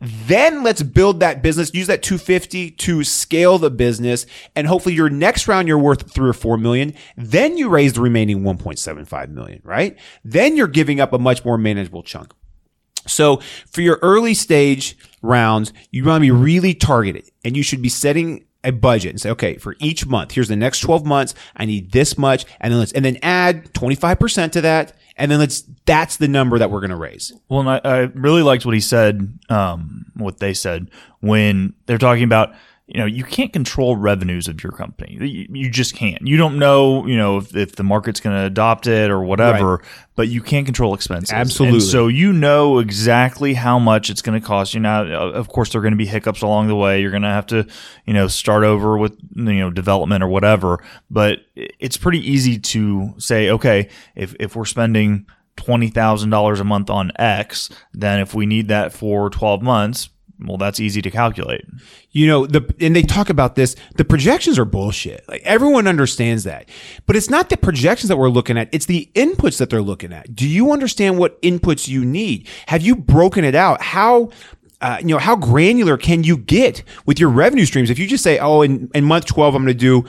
Then 0.00 0.62
let's 0.62 0.82
build 0.82 1.20
that 1.20 1.42
business, 1.42 1.72
use 1.72 1.86
that 1.86 2.02
250 2.02 2.72
to 2.72 3.04
scale 3.04 3.56
the 3.58 3.70
business. 3.70 4.26
And 4.54 4.66
hopefully 4.66 4.94
your 4.94 5.08
next 5.08 5.48
round, 5.48 5.66
you're 5.66 5.78
worth 5.78 6.12
three 6.12 6.28
or 6.28 6.34
four 6.34 6.58
million. 6.58 6.92
Then 7.16 7.56
you 7.56 7.70
raise 7.70 7.94
the 7.94 8.02
remaining 8.02 8.42
1.75 8.42 9.30
million, 9.30 9.62
right? 9.64 9.96
Then 10.24 10.56
you're 10.56 10.68
giving 10.68 11.00
up 11.00 11.14
a 11.14 11.18
much 11.18 11.42
more 11.42 11.56
manageable 11.56 12.02
chunk. 12.02 12.34
So 13.06 13.40
for 13.70 13.80
your 13.80 13.98
early 14.02 14.34
stage 14.34 14.96
rounds, 15.22 15.72
you 15.90 16.04
want 16.04 16.22
to 16.22 16.26
be 16.26 16.30
really 16.30 16.74
targeted 16.74 17.30
and 17.44 17.56
you 17.56 17.62
should 17.62 17.80
be 17.80 17.88
setting 17.88 18.44
a 18.62 18.72
budget 18.72 19.10
and 19.10 19.20
say, 19.20 19.30
okay, 19.30 19.56
for 19.56 19.76
each 19.78 20.06
month, 20.06 20.32
here's 20.32 20.48
the 20.48 20.56
next 20.56 20.80
12 20.80 21.06
months. 21.06 21.34
I 21.56 21.64
need 21.64 21.92
this 21.92 22.18
much. 22.18 22.44
And 22.60 22.72
then 22.72 22.80
let's, 22.80 22.92
and 22.92 23.04
then 23.04 23.18
add 23.22 23.72
25% 23.72 24.52
to 24.52 24.60
that. 24.62 24.94
And 25.16 25.30
then 25.30 25.38
let's, 25.38 25.62
that's 25.86 26.16
the 26.16 26.28
number 26.28 26.58
that 26.58 26.70
we're 26.70 26.80
going 26.80 26.90
to 26.90 26.96
raise. 26.96 27.32
Well, 27.48 27.68
I, 27.68 27.80
I 27.84 27.98
really 28.14 28.42
liked 28.42 28.66
what 28.66 28.74
he 28.74 28.80
said, 28.80 29.38
um, 29.48 30.06
what 30.14 30.38
they 30.38 30.54
said 30.54 30.90
when 31.20 31.74
they're 31.86 31.98
talking 31.98 32.24
about, 32.24 32.54
you 32.86 33.00
know, 33.00 33.06
you 33.06 33.24
can't 33.24 33.50
control 33.50 33.96
revenues 33.96 34.46
of 34.46 34.62
your 34.62 34.70
company. 34.70 35.16
You, 35.18 35.46
you 35.50 35.70
just 35.70 35.94
can't. 35.94 36.26
You 36.26 36.36
don't 36.36 36.58
know, 36.58 37.06
you 37.06 37.16
know, 37.16 37.38
if, 37.38 37.56
if 37.56 37.76
the 37.76 37.82
market's 37.82 38.20
going 38.20 38.36
to 38.36 38.44
adopt 38.44 38.86
it 38.86 39.10
or 39.10 39.22
whatever, 39.22 39.82
but 40.16 40.28
you 40.28 40.42
can't 40.42 40.66
control 40.66 40.92
expenses. 40.92 41.32
Absolutely. 41.32 41.78
And 41.78 41.82
so 41.82 42.08
you 42.08 42.30
know 42.30 42.80
exactly 42.80 43.54
how 43.54 43.78
much 43.78 44.10
it's 44.10 44.20
going 44.20 44.38
to 44.38 44.46
cost 44.46 44.74
you. 44.74 44.80
Now, 44.80 45.02
uh, 45.02 45.30
of 45.30 45.48
course, 45.48 45.72
there 45.72 45.78
are 45.78 45.82
going 45.82 45.94
to 45.94 45.98
be 45.98 46.04
hiccups 46.04 46.42
along 46.42 46.68
the 46.68 46.76
way. 46.76 47.00
You're 47.00 47.10
going 47.10 47.22
to 47.22 47.28
have 47.28 47.46
to, 47.46 47.66
you 48.04 48.12
know, 48.12 48.28
start 48.28 48.64
over 48.64 48.98
with, 48.98 49.18
you 49.34 49.42
know, 49.44 49.70
development 49.70 50.22
or 50.22 50.28
whatever. 50.28 50.84
But 51.10 51.38
it's 51.56 51.96
pretty 51.96 52.20
easy 52.30 52.58
to 52.58 53.14
say, 53.16 53.48
okay, 53.48 53.88
if, 54.14 54.34
if 54.38 54.56
we're 54.56 54.66
spending, 54.66 55.26
$20,000 55.56 56.60
a 56.60 56.64
month 56.64 56.90
on 56.90 57.12
X, 57.14 57.70
then 57.92 58.18
if 58.18 58.34
we 58.34 58.44
need 58.44 58.66
that 58.66 58.92
for 58.92 59.30
12 59.30 59.62
months, 59.62 60.08
well, 60.40 60.56
that's 60.56 60.80
easy 60.80 61.00
to 61.02 61.10
calculate. 61.10 61.64
You 62.10 62.26
know, 62.26 62.46
the, 62.46 62.74
and 62.80 62.94
they 62.94 63.02
talk 63.02 63.30
about 63.30 63.54
this, 63.54 63.76
the 63.96 64.04
projections 64.04 64.58
are 64.58 64.64
bullshit. 64.64 65.26
Like 65.28 65.42
everyone 65.42 65.86
understands 65.86 66.44
that. 66.44 66.68
But 67.06 67.16
it's 67.16 67.30
not 67.30 67.50
the 67.50 67.56
projections 67.56 68.08
that 68.08 68.16
we're 68.16 68.28
looking 68.28 68.58
at. 68.58 68.68
It's 68.72 68.86
the 68.86 69.10
inputs 69.14 69.58
that 69.58 69.70
they're 69.70 69.82
looking 69.82 70.12
at. 70.12 70.34
Do 70.34 70.48
you 70.48 70.72
understand 70.72 71.18
what 71.18 71.40
inputs 71.42 71.88
you 71.88 72.04
need? 72.04 72.48
Have 72.66 72.82
you 72.82 72.96
broken 72.96 73.44
it 73.44 73.54
out? 73.54 73.80
How, 73.80 74.30
uh, 74.80 74.98
you 75.00 75.08
know, 75.08 75.18
how 75.18 75.36
granular 75.36 75.96
can 75.96 76.24
you 76.24 76.36
get 76.36 76.82
with 77.06 77.20
your 77.20 77.30
revenue 77.30 77.64
streams? 77.64 77.88
If 77.88 77.98
you 77.98 78.06
just 78.06 78.24
say, 78.24 78.38
oh, 78.38 78.62
in, 78.62 78.90
in 78.94 79.04
month 79.04 79.26
12, 79.26 79.54
I'm 79.54 79.62
going 79.62 79.72
to 79.72 79.78
do 79.78 80.04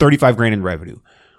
35 0.00 0.36
grand 0.36 0.54
in 0.54 0.62
revenue. 0.62 0.98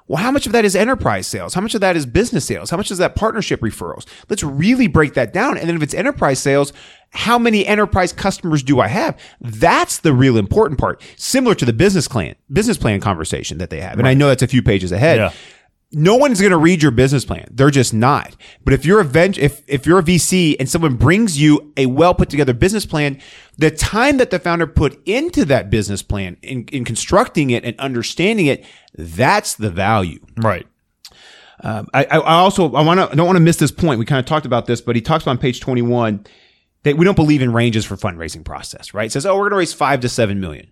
Well, 0.09 0.17
how 0.17 0.31
much 0.31 0.47
of 0.47 0.53
that 0.53 0.65
is 0.65 0.75
enterprise 0.75 1.27
sales? 1.27 1.53
How 1.53 1.61
much 1.61 1.75
of 1.75 1.81
that 1.81 1.95
is 1.95 2.07
business 2.07 2.43
sales? 2.43 2.71
How 2.71 2.77
much 2.77 2.89
is 2.89 2.97
that 2.97 3.15
partnership 3.15 3.61
referrals? 3.61 4.07
Let's 4.27 4.41
really 4.41 4.87
break 4.87 5.13
that 5.13 5.33
down. 5.33 5.55
And 5.55 5.69
then 5.69 5.75
if 5.75 5.83
it's 5.83 5.93
enterprise 5.93 6.39
sales, 6.39 6.73
how 7.11 7.39
many 7.39 7.65
enterprise 7.65 8.13
customers 8.13 8.63
do 8.63 8.79
I 8.79 8.87
have? 8.87 9.19
That's 9.41 9.99
the 9.99 10.13
real 10.13 10.37
important 10.37 10.79
part. 10.79 11.01
Similar 11.17 11.55
to 11.55 11.65
the 11.65 11.73
business 11.73 12.07
plan, 12.07 12.35
business 12.51 12.77
plan 12.77 12.99
conversation 12.99 13.57
that 13.57 13.69
they 13.69 13.81
have. 13.81 13.97
And 13.97 14.07
I 14.07 14.13
know 14.13 14.27
that's 14.27 14.43
a 14.43 14.47
few 14.47 14.61
pages 14.61 14.91
ahead. 14.91 15.17
Yeah. 15.17 15.31
No 15.91 16.17
one's 16.17 16.39
going 16.39 16.51
to 16.51 16.57
read 16.57 16.83
your 16.83 16.91
business 16.91 17.25
plan. 17.25 17.47
They're 17.49 17.71
just 17.71 17.95
not. 17.95 18.35
But 18.63 18.75
if 18.75 18.85
you're 18.85 18.99
a 18.99 19.03
vent, 19.03 19.39
if, 19.39 19.63
if 19.67 19.87
you're 19.87 19.97
a 19.97 20.03
VC 20.03 20.55
and 20.59 20.69
someone 20.69 20.97
brings 20.97 21.41
you 21.41 21.73
a 21.77 21.87
well 21.87 22.13
put 22.13 22.29
together 22.29 22.53
business 22.53 22.85
plan, 22.85 23.19
the 23.57 23.71
time 23.71 24.17
that 24.17 24.29
the 24.29 24.37
founder 24.37 24.67
put 24.67 25.01
into 25.07 25.45
that 25.45 25.71
business 25.71 26.03
plan 26.03 26.37
in, 26.43 26.65
in 26.65 26.85
constructing 26.85 27.49
it 27.49 27.65
and 27.65 27.79
understanding 27.79 28.45
it, 28.45 28.63
that's 28.93 29.55
the 29.55 29.71
value. 29.71 30.19
Right. 30.37 30.67
Um, 31.61 31.87
I, 31.93 32.05
I 32.05 32.35
also 32.35 32.71
I 32.73 32.83
want 32.83 32.99
to 32.99 33.09
I 33.11 33.15
don't 33.15 33.25
want 33.25 33.37
to 33.37 33.43
miss 33.43 33.57
this 33.57 33.71
point. 33.71 33.99
We 33.99 34.05
kind 34.05 34.19
of 34.19 34.25
talked 34.25 34.45
about 34.45 34.65
this, 34.65 34.81
but 34.81 34.95
he 34.95 35.01
talks 35.01 35.27
on 35.27 35.37
page 35.37 35.59
21 35.59 36.25
that 36.83 36.97
we 36.97 37.05
don't 37.05 37.15
believe 37.15 37.41
in 37.41 37.53
ranges 37.53 37.85
for 37.85 37.95
fundraising 37.95 38.43
process, 38.43 38.93
right? 38.93 39.07
It 39.07 39.11
says, 39.11 39.25
oh, 39.25 39.33
we're 39.35 39.49
going 39.49 39.51
to 39.51 39.57
raise 39.57 39.73
five 39.73 39.99
to 40.01 40.09
seven 40.09 40.39
million. 40.39 40.71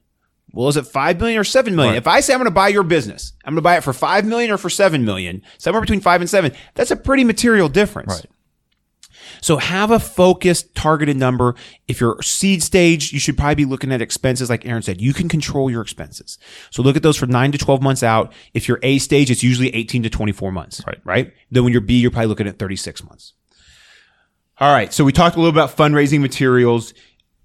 Well, 0.53 0.69
is 0.69 0.77
it 0.77 0.87
five 0.87 1.19
million 1.19 1.39
or 1.39 1.43
seven 1.43 1.75
million? 1.75 1.93
Right. 1.93 1.97
If 1.97 2.07
I 2.07 2.21
say 2.21 2.33
I'm 2.33 2.39
going 2.39 2.45
to 2.45 2.51
buy 2.51 2.69
your 2.69 2.83
business, 2.83 3.33
I'm 3.43 3.53
going 3.53 3.57
to 3.57 3.61
buy 3.61 3.77
it 3.77 3.83
for 3.83 3.93
five 3.93 4.25
million 4.25 4.51
or 4.51 4.57
for 4.57 4.69
seven 4.69 5.03
million, 5.03 5.41
somewhere 5.57 5.81
between 5.81 5.99
five 5.99 6.21
and 6.21 6.29
seven. 6.29 6.53
That's 6.73 6.91
a 6.91 6.95
pretty 6.95 7.23
material 7.23 7.69
difference. 7.69 8.13
Right. 8.13 8.25
So 9.41 9.57
have 9.57 9.91
a 9.91 9.99
focused, 9.99 10.73
targeted 10.73 11.17
number. 11.17 11.55
If 11.87 12.01
you're 12.01 12.21
seed 12.21 12.63
stage, 12.63 13.13
you 13.13 13.19
should 13.19 13.37
probably 13.37 13.55
be 13.55 13.65
looking 13.65 13.91
at 13.91 14.01
expenses. 14.01 14.49
Like 14.49 14.65
Aaron 14.65 14.81
said, 14.81 15.01
you 15.01 15.13
can 15.13 15.29
control 15.29 15.69
your 15.69 15.81
expenses. 15.81 16.37
So 16.71 16.81
look 16.81 16.95
at 16.95 17.03
those 17.03 17.17
for 17.17 17.27
nine 17.27 17.51
to 17.51 17.57
12 17.57 17.81
months 17.81 18.03
out. 18.03 18.33
If 18.53 18.67
you're 18.67 18.79
A 18.83 18.99
stage, 18.99 19.29
it's 19.29 19.43
usually 19.43 19.73
18 19.75 20.03
to 20.03 20.09
24 20.09 20.51
months. 20.51 20.81
Right. 20.87 20.99
Right. 21.03 21.33
Then 21.51 21.63
when 21.63 21.73
you're 21.73 21.81
B, 21.81 21.99
you're 21.99 22.11
probably 22.11 22.27
looking 22.27 22.47
at 22.47 22.57
36 22.57 23.03
months. 23.03 23.33
All 24.59 24.73
right. 24.73 24.91
So 24.91 25.03
we 25.03 25.11
talked 25.11 25.35
a 25.35 25.39
little 25.39 25.53
about 25.53 25.75
fundraising 25.75 26.19
materials. 26.19 26.93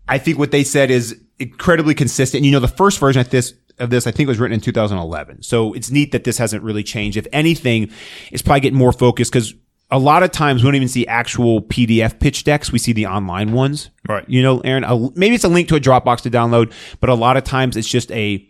I 0.08 0.18
think 0.18 0.38
what 0.38 0.50
they 0.50 0.64
said 0.64 0.90
is 0.90 1.20
incredibly 1.38 1.94
consistent. 1.94 2.44
You 2.44 2.52
know, 2.52 2.60
the 2.60 2.68
first 2.68 2.98
version 2.98 3.20
of 3.20 3.30
this 3.30 3.54
of 3.78 3.90
this, 3.90 4.06
I 4.06 4.10
think 4.10 4.28
was 4.28 4.38
written 4.38 4.54
in 4.54 4.60
2011. 4.60 5.42
So 5.42 5.72
it's 5.72 5.90
neat 5.90 6.12
that 6.12 6.24
this 6.24 6.38
hasn't 6.38 6.62
really 6.62 6.82
changed. 6.82 7.16
If 7.16 7.26
anything, 7.32 7.90
it's 8.30 8.42
probably 8.42 8.60
getting 8.60 8.78
more 8.78 8.92
focused 8.92 9.32
because 9.32 9.54
a 9.90 9.98
lot 9.98 10.22
of 10.22 10.30
times 10.30 10.62
we 10.62 10.68
don't 10.68 10.76
even 10.76 10.88
see 10.88 11.06
actual 11.06 11.62
PDF 11.62 12.18
pitch 12.18 12.44
decks. 12.44 12.72
We 12.72 12.78
see 12.78 12.92
the 12.92 13.06
online 13.06 13.52
ones. 13.52 13.90
Right. 14.08 14.24
You 14.28 14.42
know, 14.42 14.60
Aaron, 14.60 14.84
a, 14.84 15.10
maybe 15.14 15.34
it's 15.34 15.44
a 15.44 15.48
link 15.48 15.68
to 15.68 15.76
a 15.76 15.80
Dropbox 15.80 16.22
to 16.22 16.30
download, 16.30 16.72
but 17.00 17.10
a 17.10 17.14
lot 17.14 17.36
of 17.36 17.44
times 17.44 17.76
it's 17.76 17.88
just 17.88 18.10
a, 18.12 18.46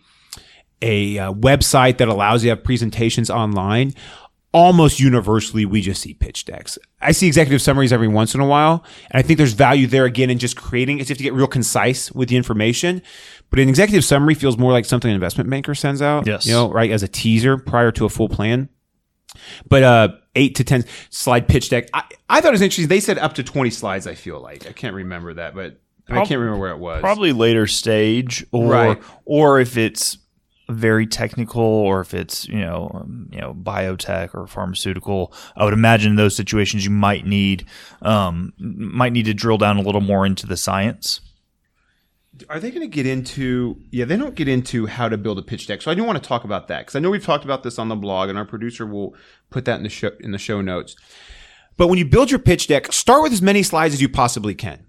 a 0.80 1.18
uh, 1.18 1.32
website 1.32 1.98
that 1.98 2.08
allows 2.08 2.44
you 2.44 2.50
to 2.50 2.56
have 2.56 2.64
presentations 2.64 3.30
online. 3.30 3.94
Almost 4.54 5.00
universally, 5.00 5.64
we 5.64 5.80
just 5.80 6.02
see 6.02 6.12
pitch 6.12 6.44
decks. 6.44 6.78
I 7.00 7.12
see 7.12 7.26
executive 7.26 7.62
summaries 7.62 7.90
every 7.90 8.08
once 8.08 8.34
in 8.34 8.40
a 8.40 8.46
while, 8.46 8.84
and 9.10 9.18
I 9.18 9.22
think 9.22 9.38
there's 9.38 9.54
value 9.54 9.86
there 9.86 10.04
again 10.04 10.28
in 10.28 10.38
just 10.38 10.56
creating. 10.56 10.98
It's 10.98 11.08
you 11.08 11.14
have 11.14 11.18
to 11.18 11.24
get 11.24 11.32
real 11.32 11.46
concise 11.46 12.12
with 12.12 12.28
the 12.28 12.36
information, 12.36 13.00
but 13.48 13.58
an 13.60 13.70
executive 13.70 14.04
summary 14.04 14.34
feels 14.34 14.58
more 14.58 14.70
like 14.70 14.84
something 14.84 15.10
an 15.10 15.14
investment 15.14 15.48
banker 15.48 15.74
sends 15.74 16.02
out. 16.02 16.26
Yes. 16.26 16.44
you 16.44 16.52
know, 16.52 16.70
right 16.70 16.90
as 16.90 17.02
a 17.02 17.08
teaser 17.08 17.56
prior 17.56 17.90
to 17.92 18.04
a 18.04 18.10
full 18.10 18.28
plan. 18.28 18.68
But 19.66 19.82
uh, 19.82 20.08
eight 20.34 20.56
to 20.56 20.64
ten 20.64 20.84
slide 21.08 21.48
pitch 21.48 21.70
deck. 21.70 21.88
I, 21.94 22.02
I 22.28 22.40
thought 22.42 22.48
it 22.48 22.52
was 22.52 22.60
interesting. 22.60 22.88
They 22.88 23.00
said 23.00 23.16
up 23.16 23.32
to 23.36 23.42
twenty 23.42 23.70
slides. 23.70 24.06
I 24.06 24.14
feel 24.14 24.38
like 24.38 24.66
I 24.66 24.72
can't 24.72 24.94
remember 24.94 25.32
that, 25.32 25.54
but 25.54 25.80
I 26.10 26.16
can't 26.26 26.40
remember 26.40 26.58
where 26.58 26.72
it 26.72 26.78
was. 26.78 27.00
Probably 27.00 27.32
later 27.32 27.66
stage, 27.66 28.44
or 28.52 28.70
Right. 28.70 29.02
or 29.24 29.60
if 29.60 29.78
it's 29.78 30.18
very 30.68 31.06
technical, 31.06 31.62
or 31.62 32.00
if 32.00 32.14
it's 32.14 32.48
you 32.48 32.60
know 32.60 32.90
um, 32.94 33.28
you 33.32 33.40
know 33.40 33.54
biotech 33.54 34.34
or 34.34 34.46
pharmaceutical. 34.46 35.32
I 35.56 35.64
would 35.64 35.74
imagine 35.74 36.10
in 36.10 36.16
those 36.16 36.36
situations 36.36 36.84
you 36.84 36.90
might 36.90 37.26
need 37.26 37.66
um, 38.02 38.52
might 38.58 39.12
need 39.12 39.24
to 39.24 39.34
drill 39.34 39.58
down 39.58 39.76
a 39.76 39.82
little 39.82 40.00
more 40.00 40.26
into 40.26 40.46
the 40.46 40.56
science. 40.56 41.20
Are 42.48 42.58
they 42.58 42.70
going 42.70 42.82
to 42.82 42.88
get 42.88 43.06
into? 43.06 43.80
Yeah, 43.90 44.04
they 44.04 44.16
don't 44.16 44.34
get 44.34 44.48
into 44.48 44.86
how 44.86 45.08
to 45.08 45.18
build 45.18 45.38
a 45.38 45.42
pitch 45.42 45.66
deck. 45.66 45.82
So 45.82 45.90
I 45.90 45.94
do 45.94 46.04
want 46.04 46.22
to 46.22 46.26
talk 46.26 46.44
about 46.44 46.68
that 46.68 46.80
because 46.80 46.96
I 46.96 47.00
know 47.00 47.10
we've 47.10 47.24
talked 47.24 47.44
about 47.44 47.62
this 47.62 47.78
on 47.78 47.88
the 47.88 47.96
blog, 47.96 48.28
and 48.28 48.38
our 48.38 48.46
producer 48.46 48.86
will 48.86 49.14
put 49.50 49.64
that 49.66 49.76
in 49.76 49.82
the 49.82 49.90
show 49.90 50.10
in 50.20 50.32
the 50.32 50.38
show 50.38 50.60
notes. 50.60 50.96
But 51.76 51.88
when 51.88 51.98
you 51.98 52.04
build 52.04 52.30
your 52.30 52.40
pitch 52.40 52.66
deck, 52.66 52.92
start 52.92 53.22
with 53.22 53.32
as 53.32 53.42
many 53.42 53.62
slides 53.62 53.94
as 53.94 54.02
you 54.02 54.08
possibly 54.08 54.54
can. 54.54 54.84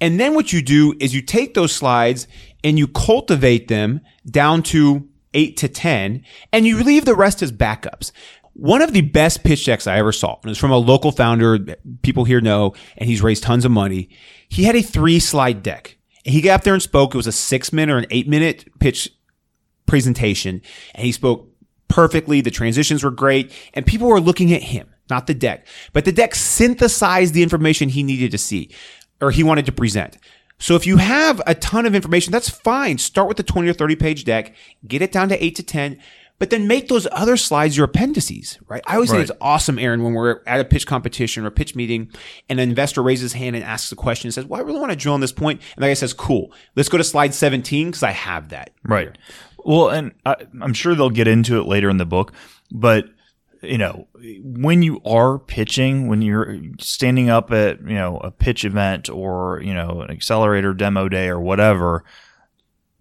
And 0.00 0.20
then 0.20 0.34
what 0.34 0.52
you 0.52 0.62
do 0.62 0.94
is 1.00 1.14
you 1.14 1.22
take 1.22 1.54
those 1.54 1.74
slides 1.74 2.28
and 2.62 2.78
you 2.78 2.86
cultivate 2.86 3.68
them 3.68 4.00
down 4.30 4.62
to 4.64 5.08
eight 5.36 5.56
to 5.58 5.68
10 5.68 6.24
and 6.52 6.66
you 6.66 6.82
leave 6.82 7.04
the 7.04 7.14
rest 7.14 7.42
as 7.42 7.52
backups. 7.52 8.10
One 8.54 8.82
of 8.82 8.92
the 8.92 9.02
best 9.02 9.44
pitch 9.44 9.66
decks 9.66 9.86
I 9.86 9.98
ever 9.98 10.12
saw, 10.12 10.38
and 10.42 10.50
it's 10.50 10.58
from 10.58 10.72
a 10.72 10.78
local 10.78 11.12
founder 11.12 11.76
people 12.02 12.24
here 12.24 12.40
know, 12.40 12.74
and 12.96 13.08
he's 13.08 13.22
raised 13.22 13.42
tons 13.42 13.66
of 13.66 13.70
money. 13.70 14.08
He 14.48 14.64
had 14.64 14.74
a 14.74 14.82
three 14.82 15.20
slide 15.20 15.62
deck. 15.62 15.98
He 16.24 16.40
got 16.40 16.54
up 16.54 16.64
there 16.64 16.72
and 16.72 16.82
spoke. 16.82 17.14
It 17.14 17.18
was 17.18 17.26
a 17.26 17.32
six 17.32 17.70
minute 17.70 17.92
or 17.92 17.98
an 17.98 18.06
eight 18.10 18.26
minute 18.26 18.66
pitch 18.80 19.10
presentation, 19.84 20.62
and 20.94 21.04
he 21.04 21.12
spoke 21.12 21.50
perfectly. 21.88 22.40
The 22.40 22.50
transitions 22.50 23.04
were 23.04 23.10
great, 23.10 23.52
and 23.74 23.84
people 23.84 24.08
were 24.08 24.20
looking 24.20 24.54
at 24.54 24.62
him, 24.62 24.88
not 25.10 25.26
the 25.26 25.34
deck. 25.34 25.66
But 25.92 26.06
the 26.06 26.12
deck 26.12 26.34
synthesized 26.34 27.34
the 27.34 27.42
information 27.42 27.90
he 27.90 28.02
needed 28.02 28.30
to 28.30 28.38
see 28.38 28.70
or 29.20 29.30
he 29.30 29.42
wanted 29.42 29.66
to 29.66 29.72
present. 29.72 30.18
So 30.58 30.74
if 30.74 30.86
you 30.86 30.96
have 30.96 31.40
a 31.46 31.54
ton 31.54 31.86
of 31.86 31.94
information, 31.94 32.32
that's 32.32 32.48
fine. 32.48 32.98
Start 32.98 33.28
with 33.28 33.36
the 33.36 33.42
20 33.42 33.68
or 33.68 33.72
30 33.74 33.96
page 33.96 34.24
deck, 34.24 34.54
get 34.86 35.02
it 35.02 35.12
down 35.12 35.28
to 35.28 35.44
8 35.44 35.54
to 35.56 35.62
10, 35.62 35.98
but 36.38 36.50
then 36.50 36.66
make 36.66 36.88
those 36.88 37.06
other 37.12 37.36
slides 37.36 37.76
your 37.76 37.84
appendices, 37.84 38.58
right? 38.68 38.82
I 38.86 38.94
always 38.94 39.10
Right. 39.10 39.18
think 39.18 39.30
it's 39.30 39.38
awesome, 39.40 39.78
Aaron, 39.78 40.02
when 40.02 40.12
we're 40.14 40.40
at 40.46 40.60
a 40.60 40.64
pitch 40.64 40.86
competition 40.86 41.44
or 41.44 41.48
a 41.48 41.50
pitch 41.50 41.74
meeting 41.74 42.10
and 42.48 42.58
an 42.60 42.68
investor 42.68 43.02
raises 43.02 43.32
his 43.32 43.40
hand 43.40 43.56
and 43.56 43.64
asks 43.64 43.90
a 43.92 43.96
question 43.96 44.28
and 44.28 44.34
says, 44.34 44.44
Well, 44.46 44.60
I 44.60 44.64
really 44.64 44.80
want 44.80 44.92
to 44.92 44.96
drill 44.96 45.14
on 45.14 45.20
this 45.20 45.32
point. 45.32 45.60
And 45.76 45.82
the 45.82 45.88
guy 45.88 45.94
says, 45.94 46.12
Cool, 46.12 46.52
let's 46.74 46.88
go 46.88 46.98
to 46.98 47.04
slide 47.04 47.34
17 47.34 47.88
because 47.88 48.02
I 48.02 48.10
have 48.12 48.48
that. 48.50 48.70
Right. 48.82 49.16
Well, 49.64 49.88
and 49.90 50.12
I, 50.24 50.36
I'm 50.60 50.74
sure 50.74 50.94
they'll 50.94 51.10
get 51.10 51.26
into 51.28 51.58
it 51.60 51.66
later 51.66 51.88
in 51.90 51.96
the 51.96 52.06
book, 52.06 52.32
but 52.70 53.06
you 53.62 53.78
know, 53.78 54.08
when 54.42 54.82
you 54.82 55.00
are 55.04 55.38
pitching, 55.38 56.08
when 56.08 56.22
you're 56.22 56.58
standing 56.80 57.30
up 57.30 57.50
at 57.52 57.80
you 57.80 57.94
know 57.94 58.18
a 58.18 58.30
pitch 58.30 58.64
event 58.64 59.08
or 59.08 59.60
you 59.62 59.74
know 59.74 60.02
an 60.02 60.10
accelerator 60.10 60.74
demo 60.74 61.08
day 61.08 61.28
or 61.28 61.40
whatever, 61.40 62.04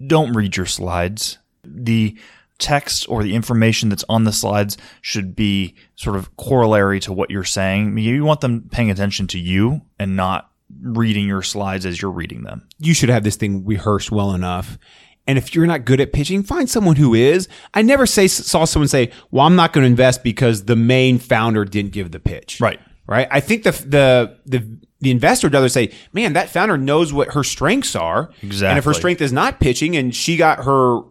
don't 0.05 0.33
read 0.33 0.55
your 0.55 0.65
slides. 0.65 1.37
The 1.63 2.17
text 2.57 3.07
or 3.09 3.23
the 3.23 3.35
information 3.35 3.89
that's 3.89 4.05
on 4.07 4.23
the 4.23 4.31
slides 4.31 4.77
should 5.01 5.35
be 5.35 5.75
sort 5.95 6.15
of 6.15 6.35
corollary 6.37 6.99
to 7.01 7.13
what 7.13 7.29
you're 7.29 7.43
saying. 7.43 7.97
You 7.97 8.23
want 8.23 8.41
them 8.41 8.69
paying 8.71 8.91
attention 8.91 9.27
to 9.27 9.39
you 9.39 9.81
and 9.99 10.15
not 10.15 10.51
reading 10.81 11.27
your 11.27 11.43
slides 11.43 11.85
as 11.85 12.01
you're 12.01 12.11
reading 12.11 12.43
them. 12.43 12.67
you 12.79 12.93
should 12.93 13.09
have 13.09 13.23
this 13.23 13.35
thing 13.35 13.65
rehearsed 13.65 14.11
well 14.11 14.33
enough. 14.33 14.77
And 15.27 15.37
if 15.37 15.55
you're 15.55 15.65
not 15.65 15.85
good 15.85 15.99
at 15.99 16.13
pitching, 16.13 16.43
find 16.43 16.69
someone 16.69 16.95
who 16.95 17.13
is. 17.13 17.47
I 17.73 17.81
never 17.81 18.05
say 18.05 18.27
saw 18.27 18.65
someone 18.65 18.87
say, 18.87 19.11
"Well, 19.31 19.45
I'm 19.45 19.55
not 19.55 19.73
going 19.73 19.83
to 19.83 19.89
invest 19.89 20.23
because 20.23 20.65
the 20.65 20.75
main 20.75 21.17
founder 21.17 21.65
didn't 21.65 21.91
give 21.91 22.11
the 22.11 22.19
pitch." 22.19 22.59
Right. 22.61 22.79
Right. 23.07 23.27
I 23.31 23.39
think 23.39 23.63
the 23.63 23.71
the 23.71 24.37
the 24.45 24.79
the 24.99 25.11
investor 25.11 25.47
would 25.47 25.53
rather 25.53 25.69
say, 25.69 25.91
"Man, 26.13 26.33
that 26.33 26.49
founder 26.49 26.77
knows 26.77 27.11
what 27.13 27.33
her 27.33 27.43
strengths 27.43 27.95
are." 27.95 28.31
Exactly. 28.41 28.69
And 28.69 28.77
if 28.77 28.85
her 28.85 28.93
strength 28.93 29.21
is 29.21 29.33
not 29.33 29.59
pitching, 29.59 29.95
and 29.95 30.15
she 30.15 30.37
got 30.37 30.63
her, 30.63 31.01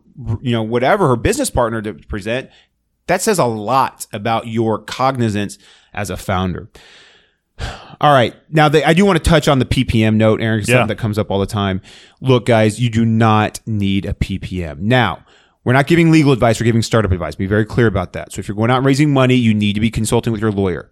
you 0.40 0.52
know, 0.52 0.62
whatever 0.62 1.09
her 1.09 1.16
business 1.16 1.50
partner 1.50 1.83
to 1.83 1.94
present, 1.94 2.50
that 3.06 3.21
says 3.21 3.38
a 3.38 3.44
lot 3.44 4.06
about 4.12 4.47
your 4.47 4.78
cognizance 4.78 5.59
as 5.92 6.11
a 6.11 6.16
founder. 6.16 6.68
All 8.00 8.12
right. 8.12 8.34
Now, 8.50 8.68
the, 8.68 8.87
I 8.87 8.92
do 8.92 9.04
want 9.06 9.23
to 9.23 9.30
touch 9.30 9.49
on 9.49 9.58
the 9.61 9.64
PPM 9.64 10.16
note, 10.16 10.40
Aaron, 10.40 10.61
Yeah. 10.61 10.64
something 10.66 10.88
that 10.88 10.99
comes 10.99 11.18
up 11.18 11.30
all 11.30 11.38
the 11.40 11.46
time. 11.46 11.80
Look, 12.20 12.46
guys, 12.46 12.80
you 12.80 12.90
do 12.90 13.04
not 13.04 13.61
need 13.66 14.04
a 14.04 14.12
PPM. 14.14 14.80
Now, 14.80 15.25
we're 15.62 15.73
not 15.73 15.87
giving 15.87 16.11
legal 16.11 16.32
advice, 16.32 16.61
we're 16.61 16.66
giving 16.66 16.82
startup 16.82 17.12
advice. 17.12 17.34
Be 17.37 17.46
very 17.46 17.64
clear 17.64 17.87
about 17.87 18.12
that. 18.12 18.32
So 18.32 18.40
if 18.40 18.49
you're 18.49 18.56
going 18.56 18.70
out 18.70 18.78
and 18.78 18.87
raising 18.87 19.12
money, 19.12 19.34
you 19.37 19.54
need 19.54 19.75
to 19.75 19.80
be 19.80 19.90
consulting 19.90 20.32
with 20.32 20.42
your 20.42 20.52
lawyer. 20.52 20.90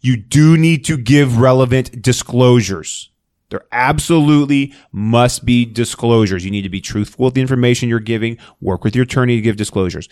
You 0.00 0.16
do 0.16 0.56
need 0.56 0.84
to 0.86 0.96
give 0.98 1.38
relevant 1.38 2.02
disclosures. 2.02 3.10
There 3.50 3.62
absolutely 3.72 4.72
must 4.92 5.44
be 5.44 5.64
disclosures. 5.64 6.44
You 6.44 6.50
need 6.52 6.62
to 6.62 6.68
be 6.68 6.80
truthful 6.80 7.24
with 7.24 7.34
the 7.34 7.40
information 7.40 7.88
you're 7.88 7.98
giving. 7.98 8.38
Work 8.60 8.84
with 8.84 8.94
your 8.94 9.02
attorney 9.04 9.36
to 9.36 9.42
give 9.42 9.56
disclosures. 9.56 10.08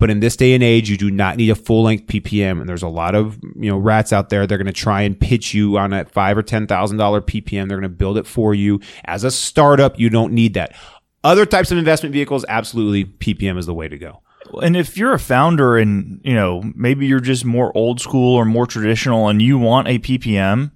But 0.00 0.10
in 0.10 0.18
this 0.18 0.34
day 0.34 0.54
and 0.54 0.64
age, 0.64 0.90
you 0.90 0.96
do 0.96 1.10
not 1.10 1.36
need 1.36 1.50
a 1.50 1.54
full 1.54 1.84
length 1.84 2.06
PPM. 2.06 2.58
And 2.58 2.68
there's 2.68 2.82
a 2.82 2.88
lot 2.88 3.14
of 3.14 3.38
you 3.54 3.70
know 3.70 3.78
rats 3.78 4.12
out 4.12 4.30
there. 4.30 4.46
They're 4.46 4.58
going 4.58 4.66
to 4.66 4.72
try 4.72 5.02
and 5.02 5.18
pitch 5.18 5.54
you 5.54 5.78
on 5.78 5.92
a 5.92 6.04
five 6.06 6.36
or 6.36 6.42
ten 6.42 6.66
thousand 6.66 6.96
dollar 6.96 7.20
PPM. 7.20 7.68
They're 7.68 7.78
going 7.78 7.82
to 7.82 7.88
build 7.88 8.18
it 8.18 8.26
for 8.26 8.52
you. 8.54 8.80
As 9.04 9.22
a 9.22 9.30
startup, 9.30 10.00
you 10.00 10.10
don't 10.10 10.32
need 10.32 10.54
that. 10.54 10.74
Other 11.22 11.44
types 11.44 11.70
of 11.70 11.78
investment 11.78 12.14
vehicles, 12.14 12.44
absolutely, 12.48 13.04
PPM 13.04 13.58
is 13.58 13.66
the 13.66 13.74
way 13.74 13.88
to 13.88 13.98
go. 13.98 14.22
And 14.62 14.76
if 14.76 14.96
you're 14.96 15.12
a 15.12 15.18
founder 15.18 15.76
and, 15.76 16.20
you 16.24 16.34
know, 16.34 16.62
maybe 16.74 17.06
you're 17.06 17.20
just 17.20 17.44
more 17.44 17.76
old 17.76 18.00
school 18.00 18.34
or 18.34 18.44
more 18.44 18.66
traditional 18.66 19.28
and 19.28 19.40
you 19.40 19.58
want 19.58 19.86
a 19.86 19.98
PPM, 19.98 20.72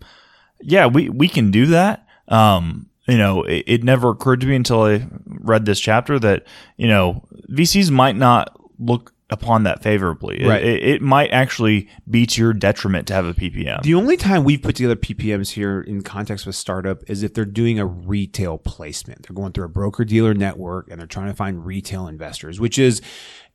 yeah, 0.60 0.86
we, 0.86 1.08
we 1.08 1.28
can 1.28 1.50
do 1.50 1.66
that. 1.66 2.06
Um, 2.28 2.90
you 3.08 3.18
know, 3.18 3.42
it, 3.42 3.64
it 3.66 3.84
never 3.84 4.10
occurred 4.10 4.42
to 4.42 4.46
me 4.46 4.54
until 4.54 4.82
I 4.82 5.06
read 5.26 5.64
this 5.64 5.80
chapter 5.80 6.18
that, 6.18 6.44
you 6.76 6.88
know, 6.88 7.26
VCs 7.50 7.90
might 7.90 8.16
not 8.16 8.54
look 8.78 9.13
upon 9.30 9.62
that 9.64 9.82
favorably. 9.82 10.42
It- 10.42 10.46
Right. 10.48 10.62
It, 10.64 10.82
it 10.82 11.02
might 11.02 11.30
actually 11.30 11.88
be 12.08 12.26
to 12.26 12.40
your 12.42 12.52
detriment 12.52 13.06
to 13.08 13.14
have 13.14 13.24
a 13.24 13.32
PPM. 13.34 13.82
The 13.82 13.94
only 13.94 14.16
time 14.16 14.44
we've 14.44 14.60
put 14.62 14.76
together 14.76 14.96
PPMs 14.96 15.50
here 15.52 15.80
in 15.80 16.02
context 16.02 16.44
with 16.46 16.54
startup 16.56 17.02
is 17.08 17.22
if 17.22 17.32
they're 17.34 17.44
doing 17.44 17.78
a 17.78 17.86
retail 17.86 18.58
placement. 18.58 19.26
They're 19.26 19.34
going 19.34 19.52
through 19.52 19.64
a 19.64 19.68
broker 19.70 20.04
dealer 20.04 20.34
network 20.34 20.90
and 20.90 21.00
they're 21.00 21.06
trying 21.06 21.28
to 21.28 21.34
find 21.34 21.64
retail 21.64 22.06
investors, 22.06 22.60
which 22.60 22.78
is 22.78 23.00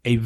a, 0.06 0.20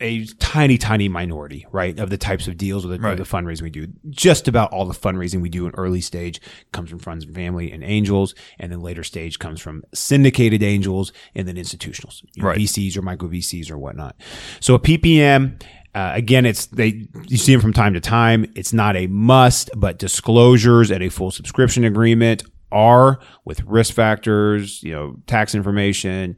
a 0.00 0.26
tiny, 0.38 0.76
tiny 0.76 1.08
minority, 1.08 1.66
right, 1.72 1.98
of 1.98 2.10
the 2.10 2.18
types 2.18 2.46
of 2.46 2.56
deals 2.58 2.84
or 2.84 2.88
the, 2.88 3.06
or 3.06 3.14
the 3.16 3.22
fundraising 3.24 3.62
we 3.62 3.70
do. 3.70 3.86
Just 4.10 4.48
about 4.48 4.70
all 4.72 4.84
the 4.84 4.94
fundraising 4.94 5.40
we 5.40 5.48
do 5.48 5.66
in 5.66 5.72
early 5.76 6.02
stage 6.02 6.40
comes 6.72 6.90
from 6.90 6.98
friends 6.98 7.24
and 7.24 7.34
family 7.34 7.72
and 7.72 7.82
angels, 7.82 8.34
and 8.58 8.70
then 8.70 8.80
later 8.80 9.02
stage 9.02 9.38
comes 9.38 9.60
from 9.60 9.82
syndicated 9.94 10.62
angels 10.62 11.12
and 11.34 11.48
then 11.48 11.56
institutionals, 11.56 12.22
you 12.34 12.42
know, 12.42 12.48
Right. 12.50 12.58
VCs 12.58 12.96
or 12.96 13.02
micro 13.02 13.28
VCs 13.28 13.70
or 13.70 13.78
whatnot. 13.78 14.16
So 14.60 14.74
a 14.74 14.78
PPM. 14.78 15.62
Uh, 15.94 16.10
again, 16.14 16.44
it's 16.44 16.66
they 16.66 17.06
you 17.28 17.36
see 17.36 17.52
them 17.52 17.60
from 17.60 17.72
time 17.72 17.94
to 17.94 18.00
time. 18.00 18.44
It's 18.56 18.72
not 18.72 18.96
a 18.96 19.06
must, 19.06 19.70
but 19.76 19.96
disclosures 19.96 20.90
at 20.90 21.02
a 21.02 21.08
full 21.08 21.30
subscription 21.30 21.84
agreement 21.84 22.42
are 22.72 23.20
with 23.44 23.62
risk 23.62 23.94
factors, 23.94 24.82
you 24.82 24.90
know, 24.90 25.14
tax 25.28 25.54
information, 25.54 26.36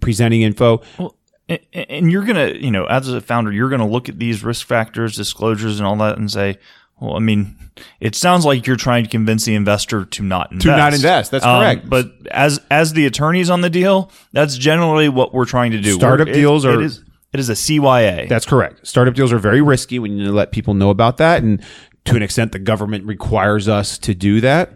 presenting 0.00 0.42
info. 0.42 0.82
Well, 0.98 1.16
and 1.48 2.10
you're 2.10 2.24
gonna, 2.24 2.48
you 2.48 2.70
know, 2.70 2.84
as 2.86 3.08
a 3.08 3.20
founder, 3.20 3.52
you're 3.52 3.68
gonna 3.68 3.88
look 3.88 4.08
at 4.08 4.18
these 4.18 4.42
risk 4.42 4.66
factors, 4.66 5.16
disclosures, 5.16 5.78
and 5.78 5.86
all 5.86 5.96
that, 5.96 6.18
and 6.18 6.30
say, 6.30 6.58
well, 7.00 7.14
I 7.14 7.18
mean, 7.20 7.56
it 8.00 8.14
sounds 8.14 8.44
like 8.46 8.66
you're 8.66 8.76
trying 8.76 9.04
to 9.04 9.10
convince 9.10 9.44
the 9.44 9.54
investor 9.54 10.04
to 10.06 10.22
not 10.22 10.50
invest. 10.50 10.66
not 10.66 10.94
invest, 10.94 11.30
that's 11.30 11.44
Um, 11.44 11.60
correct. 11.60 11.88
But 11.90 12.10
as 12.30 12.60
as 12.70 12.94
the 12.94 13.06
attorneys 13.06 13.50
on 13.50 13.60
the 13.60 13.70
deal, 13.70 14.10
that's 14.32 14.56
generally 14.56 15.08
what 15.08 15.32
we're 15.34 15.44
trying 15.44 15.72
to 15.72 15.80
do. 15.80 15.92
Startup 15.92 16.26
We're- 16.26 16.36
it- 16.38 16.40
deals 16.40 16.64
are- 16.64 16.80
it 16.80 16.84
is 16.84 17.02
it 17.32 17.40
is 17.40 17.48
a 17.50 17.54
CYA. 17.54 18.26
That's 18.28 18.46
correct. 18.46 18.86
Startup 18.86 19.12
deals 19.14 19.30
are 19.32 19.38
very 19.38 19.60
risky. 19.60 19.98
We 19.98 20.08
need 20.08 20.24
to 20.24 20.32
let 20.32 20.52
people 20.52 20.72
know 20.74 20.90
about 20.90 21.18
that, 21.18 21.42
and 21.42 21.60
to 22.06 22.16
an 22.16 22.22
extent, 22.22 22.52
the 22.52 22.58
government 22.58 23.04
requires 23.04 23.68
us 23.68 23.98
to 23.98 24.14
do 24.14 24.40
that. 24.40 24.72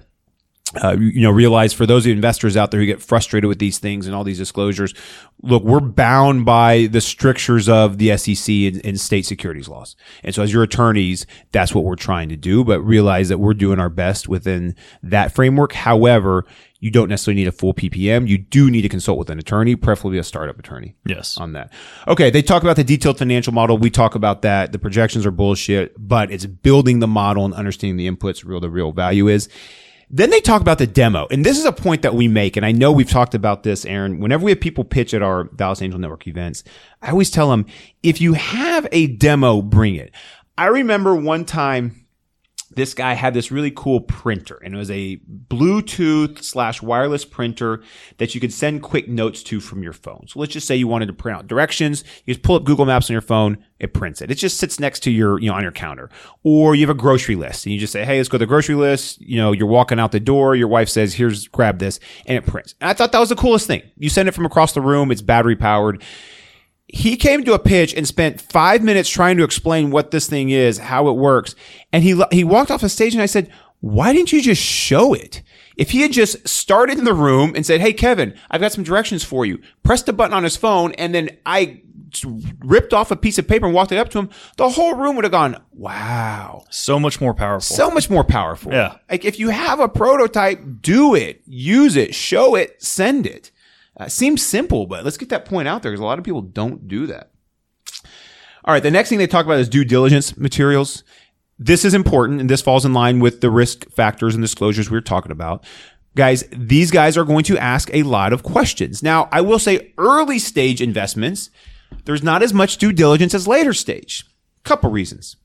Uh, 0.81 0.97
you 1.01 1.21
know, 1.21 1.33
realize 1.33 1.73
for 1.73 1.85
those 1.85 2.07
investors 2.07 2.57
out 2.57 2.71
there 2.71 2.79
who 2.79 2.87
get 2.87 3.03
frustrated 3.03 3.49
with 3.49 3.59
these 3.59 3.81
things 3.81 4.07
and 4.07 4.15
all 4.15 4.23
these 4.23 4.39
disclosures, 4.39 4.95
look, 5.43 5.65
we're 5.65 5.81
bound 5.81 6.45
by 6.45 6.87
the 6.87 7.01
strictures 7.01 7.69
of 7.69 7.99
the 7.99 8.17
SEC 8.17 8.55
and, 8.55 8.87
and 8.87 9.01
state 9.01 9.27
securities 9.27 9.69
laws. 9.69 9.97
And 10.23 10.33
so, 10.33 10.45
as 10.45 10.53
your 10.53 10.63
attorneys, 10.63 11.27
that's 11.51 11.75
what 11.75 11.83
we're 11.83 11.97
trying 11.97 12.29
to 12.29 12.37
do. 12.37 12.63
But 12.63 12.83
realize 12.83 13.29
that 13.31 13.39
we're 13.39 13.55
doing 13.55 13.81
our 13.81 13.89
best 13.89 14.29
within 14.29 14.77
that 15.03 15.35
framework. 15.35 15.73
However, 15.73 16.47
you 16.81 16.91
don't 16.91 17.09
necessarily 17.09 17.43
need 17.43 17.49
a 17.49 17.53
full 17.53 17.75
PPM. 17.75 18.27
You 18.27 18.39
do 18.39 18.71
need 18.71 18.83
to 18.83 18.89
consult 18.89 19.19
with 19.19 19.29
an 19.29 19.39
attorney, 19.39 19.77
preferably 19.77 20.19
a 20.19 20.25
startup 20.25 20.59
attorney 20.59 20.95
yes. 21.05 21.37
on 21.37 21.53
that. 21.53 21.73
Okay, 22.09 22.31
they 22.31 22.43
talk 22.43 22.63
about 22.63 22.77
the 22.77 22.85
detailed 22.85 23.19
financial 23.19 23.53
model. 23.53 23.77
We 23.77 23.91
talk 23.91 24.15
about 24.15 24.43
that. 24.43 24.73
The 24.73 24.79
projections 24.79 25.27
are 25.27 25.31
bullshit, 25.31 25.95
but 25.99 26.31
it's 26.31 26.47
building 26.47 27.01
the 27.01 27.07
model 27.07 27.45
and 27.45 27.55
understanding 27.55 27.97
the 27.97 28.11
inputs, 28.11 28.45
real 28.45 28.61
the 28.61 28.71
real 28.71 28.93
value 28.93 29.29
is. 29.29 29.49
Then 30.13 30.31
they 30.31 30.41
talk 30.41 30.61
about 30.61 30.79
the 30.79 30.89
demo. 30.89 31.29
And 31.31 31.47
this 31.47 31.57
is 31.57 31.65
a 31.65 31.73
point 31.73 32.03
that 32.03 32.15
we 32.15 32.27
make. 32.27 32.57
And 32.57 32.67
I 32.67 32.73
know 32.73 32.91
we've 32.91 33.09
talked 33.09 33.35
about 33.35 33.63
this, 33.63 33.85
Aaron. 33.85 34.19
Whenever 34.19 34.45
we 34.45 34.51
have 34.51 34.61
people 34.61 34.83
pitch 34.83 35.15
at 35.15 35.23
our 35.23 35.45
Dallas 35.45 35.81
Angel 35.81 36.01
Network 36.01 36.27
events, 36.27 36.65
I 37.01 37.11
always 37.11 37.31
tell 37.31 37.49
them, 37.51 37.65
if 38.03 38.21
you 38.21 38.33
have 38.35 38.89
a 38.91 39.07
demo, 39.07 39.63
bring 39.63 39.95
it. 39.95 40.13
I 40.59 40.67
remember 40.67 41.15
one 41.15 41.45
time 41.45 42.00
this 42.73 42.95
guy 42.95 43.15
had 43.15 43.35
this 43.35 43.51
really 43.51 43.73
cool 43.73 44.01
printer 44.01 44.57
and 44.63 44.75
it 44.75 44.79
was 44.79 44.91
a 44.91 45.17
Bluetooth 45.49 46.43
slash 46.43 46.81
wireless 46.81 47.25
printer 47.25 47.83
that 48.19 48.35
you 48.35 48.41
could 48.41 48.53
send 48.53 48.83
quick 48.83 49.09
notes 49.09 49.43
to 49.43 49.61
from 49.61 49.83
your 49.83 49.93
phone. 49.93 50.27
So 50.29 50.39
let's 50.39 50.53
just 50.53 50.69
say 50.69 50.77
you 50.77 50.87
wanted 50.87 51.07
to 51.07 51.13
print 51.13 51.37
out 51.37 51.47
directions. 51.49 52.05
You 52.25 52.35
just 52.35 52.45
pull 52.45 52.55
up 52.55 52.65
Google 52.65 52.87
Maps 52.87 53.11
on 53.11 53.13
your 53.13 53.23
phone. 53.23 53.59
It 53.81 53.93
prints 53.93 54.23
it. 54.23 54.31
It 54.31 54.37
just 54.37 54.59
sits 54.59 54.79
next 54.79 55.01
to 55.01 55.11
your, 55.11 55.41
you 55.41 55.51
know, 55.51 55.57
on 55.57 55.63
your 55.63 55.73
counter. 55.73 56.11
Or 56.45 56.77
you 56.77 56.87
have 56.87 56.97
a 56.97 56.99
grocery 56.99 57.35
list 57.35 57.67
and 57.67 57.73
you 57.73 57.81
just 57.81 57.93
say, 57.93 58.05
Hey, 58.05 58.19
let's 58.19 58.29
go 58.29 58.39
to 58.39 58.43
the 58.43 58.47
grocery 58.47 58.77
list. 58.77 59.21
You 59.21 59.39
know, 59.39 59.51
you're 59.51 59.67
walking 59.67 59.99
out 59.99 60.13
the 60.13 60.21
door. 60.21 60.55
Your 60.55 60.69
wife 60.69 60.89
says, 60.89 61.15
here's, 61.15 61.49
grab 61.49 61.81
this 61.81 61.99
and 62.27 62.39
it 62.39 62.47
prints. 62.47 62.77
And 62.81 62.89
I 62.89 62.93
thought 62.93 63.11
that 63.13 63.19
was 63.19 63.31
the 63.31 63.37
coolest 63.37 63.67
thing. 63.67 63.83
You 63.97 64.09
send 64.09 64.29
it 64.29 64.33
from 64.33 64.47
across 64.47 64.75
the 64.75 64.81
room. 64.81 65.11
It's 65.11 65.23
battery 65.23 65.57
powered 65.57 66.03
he 66.93 67.17
came 67.17 67.45
to 67.45 67.55
a 67.55 67.59
pitch 67.59 67.95
and 67.95 68.07
spent 68.07 68.41
five 68.41 68.83
minutes 68.83 69.09
trying 69.09 69.37
to 69.37 69.45
explain 69.45 69.91
what 69.91 70.11
this 70.11 70.29
thing 70.29 70.51
is, 70.51 70.79
how 70.79 71.09
it 71.09 71.13
works. 71.13 71.55
And 71.93 72.03
he, 72.03 72.21
he 72.33 72.45
walked 72.45 72.71
off 72.71 72.81
the 72.81 72.89
stage 72.89 73.15
and 73.15 73.23
I 73.23 73.27
said, 73.27 73.51
why 73.81 74.13
didn't 74.13 74.33
you 74.33 74.43
just 74.43 74.63
show 74.63 75.15
it? 75.15 75.43
If 75.77 75.91
he 75.91 76.03
had 76.03 76.13
just 76.13 76.47
started 76.47 76.99
in 76.99 77.05
the 77.05 77.15
room 77.15 77.55
and 77.57 77.65
said, 77.65 77.81
Hey, 77.81 77.95
Kevin, 77.95 78.35
I've 78.51 78.61
got 78.61 78.73
some 78.73 78.85
directions 78.85 79.25
for 79.25 79.47
you, 79.47 79.63
pressed 79.83 80.09
a 80.11 80.13
button 80.13 80.35
on 80.35 80.45
his 80.45 80.57
phone, 80.57 80.93
and 80.93 81.15
then 81.15 81.31
I 81.47 81.81
ripped 82.65 82.93
off 82.93 83.11
a 83.11 83.17
piece 83.17 83.39
of 83.39 83.49
paper 83.49 83.67
and 83.67 83.75
walked 83.75 83.93
it 83.93 83.99
up 83.99 84.11
to 84.11 84.19
him, 84.19 84.31
the 84.57 84.69
whole 84.69 84.95
room 84.95 85.17
would 85.17 85.25
have 85.25 85.33
gone, 85.33 85.63
wow. 85.73 86.65
So 86.71 86.99
much 86.99 87.21
more 87.21 87.35
powerful. 87.35 87.77
So 87.77 87.91
much 87.91 88.11
more 88.11 88.25
powerful. 88.25 88.73
Yeah. 88.73 88.97
Like 89.11 89.25
if 89.25 89.39
you 89.39 89.51
have 89.51 89.81
a 89.81 89.89
prototype, 89.89 90.61
do 90.83 91.15
it, 91.15 91.43
use 91.47 91.97
it, 91.97 92.15
show 92.15 92.57
it, 92.57 92.83
send 92.83 93.27
it. 93.27 93.51
Uh, 94.01 94.09
seems 94.09 94.45
simple, 94.45 94.87
but 94.87 95.05
let's 95.05 95.19
get 95.19 95.29
that 95.29 95.45
point 95.45 95.69
out 95.69 95.83
there 95.83 95.93
because 95.93 96.01
a 96.01 96.05
lot 96.05 96.19
of 96.19 96.25
people 96.25 96.41
don't 96.41 96.89
do 96.89 97.07
that. 97.07 97.33
All 98.65 98.73
right. 98.73 98.83
The 98.83 98.91
next 98.91 99.11
thing 99.11 99.19
they 99.19 99.27
talk 99.27 99.45
about 99.45 99.59
is 99.59 99.69
due 99.69 99.85
diligence 99.85 100.39
materials. 100.39 101.05
This 101.59 101.85
is 101.85 101.93
important 101.93 102.41
and 102.41 102.49
this 102.49 102.63
falls 102.63 102.87
in 102.87 102.95
line 102.95 103.21
with 103.21 103.43
the 103.43 103.51
risk 103.51 103.91
factors 103.91 104.35
and 104.35 104.43
disclosures 104.43 104.91
we 104.91 104.97
were 104.97 105.03
talking 105.03 105.33
about. 105.33 105.67
Guys, 106.17 106.45
these 106.51 106.91
guys 106.91 107.19
are 107.19 107.27
going 107.27 107.45
to 107.45 107.59
ask 107.59 107.91
a 107.93 108.03
lot 108.03 108.33
of 108.33 108.43
questions. 108.43 109.03
Now, 109.03 109.29
I 109.31 109.43
will 109.43 109.59
say 109.59 109.93
early 109.99 110.39
stage 110.39 110.81
investments, 110.81 111.51
there's 112.07 112.23
not 112.23 112.43
as 112.43 112.55
much 112.55 112.79
due 112.79 112.93
diligence 112.93 113.35
as 113.35 113.47
later 113.47 113.75
stage. 113.75 114.25
Couple 114.65 114.91
reasons. 114.91 115.37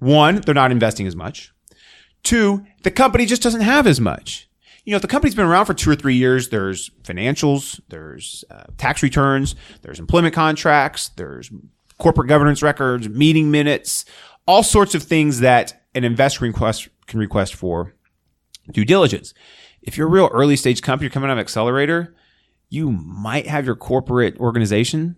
One, 0.00 0.40
they're 0.40 0.54
not 0.54 0.72
investing 0.72 1.06
as 1.06 1.14
much. 1.14 1.52
Two, 2.24 2.66
the 2.82 2.90
company 2.90 3.26
just 3.26 3.42
doesn't 3.42 3.60
have 3.60 3.86
as 3.86 4.00
much. 4.00 4.48
You 4.84 4.90
know, 4.90 4.96
if 4.96 5.02
the 5.02 5.08
company's 5.08 5.34
been 5.34 5.46
around 5.46 5.66
for 5.66 5.74
two 5.74 5.90
or 5.90 5.94
three 5.94 6.16
years, 6.16 6.48
there's 6.48 6.90
financials, 7.04 7.80
there's 7.88 8.44
uh, 8.50 8.64
tax 8.78 9.02
returns, 9.02 9.54
there's 9.82 10.00
employment 10.00 10.34
contracts, 10.34 11.10
there's 11.10 11.50
corporate 11.98 12.28
governance 12.28 12.62
records, 12.62 13.08
meeting 13.08 13.50
minutes, 13.50 14.04
all 14.46 14.64
sorts 14.64 14.94
of 14.94 15.02
things 15.02 15.40
that 15.40 15.84
an 15.94 16.02
investor 16.04 16.44
request 16.44 16.88
can 17.06 17.20
request 17.20 17.54
for 17.54 17.94
due 18.72 18.84
diligence. 18.84 19.34
If 19.82 19.96
you're 19.96 20.08
a 20.08 20.10
real 20.10 20.30
early 20.32 20.56
stage 20.56 20.82
company, 20.82 21.06
you're 21.06 21.12
coming 21.12 21.30
out 21.30 21.38
of 21.38 21.40
accelerator, 21.40 22.16
you 22.68 22.90
might 22.90 23.46
have 23.46 23.66
your 23.66 23.76
corporate 23.76 24.36
organization 24.38 25.16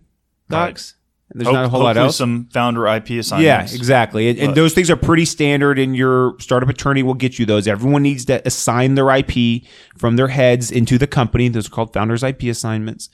docs. 0.49 0.91
And 0.91 1.01
there's 1.33 1.47
Hope- 1.47 1.53
not 1.55 1.65
a 1.65 1.69
whole 1.69 1.81
lot 1.81 1.97
else. 1.97 2.17
Some 2.17 2.45
founder 2.45 2.85
IP 2.87 3.11
assignments. 3.11 3.73
Yeah, 3.73 3.77
exactly. 3.77 4.29
And, 4.29 4.39
and 4.39 4.55
those 4.55 4.73
things 4.73 4.89
are 4.89 4.95
pretty 4.95 5.25
standard, 5.25 5.79
and 5.79 5.95
your 5.95 6.35
startup 6.39 6.69
attorney 6.69 7.03
will 7.03 7.15
get 7.15 7.39
you 7.39 7.45
those. 7.45 7.67
Everyone 7.67 8.03
needs 8.03 8.25
to 8.25 8.45
assign 8.45 8.95
their 8.95 9.09
IP 9.09 9.63
from 9.97 10.17
their 10.17 10.27
heads 10.27 10.71
into 10.71 10.97
the 10.97 11.07
company. 11.07 11.47
Those 11.49 11.67
are 11.67 11.71
called 11.71 11.93
founders' 11.93 12.23
IP 12.23 12.43
assignments. 12.43 13.09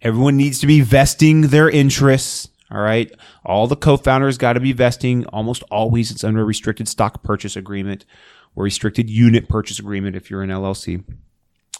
Everyone 0.00 0.36
needs 0.36 0.60
to 0.60 0.66
be 0.66 0.80
vesting 0.80 1.42
their 1.48 1.68
interests. 1.68 2.48
All 2.70 2.80
right. 2.80 3.10
All 3.44 3.66
the 3.66 3.76
co-founders 3.76 4.38
got 4.38 4.52
to 4.52 4.60
be 4.60 4.72
vesting. 4.72 5.24
Almost 5.26 5.62
always 5.70 6.10
it's 6.10 6.22
under 6.22 6.42
a 6.42 6.44
restricted 6.44 6.86
stock 6.86 7.22
purchase 7.22 7.56
agreement 7.56 8.04
or 8.54 8.64
restricted 8.64 9.08
unit 9.10 9.48
purchase 9.48 9.78
agreement 9.78 10.14
if 10.16 10.30
you're 10.30 10.42
an 10.42 10.50
LLC. 10.50 11.02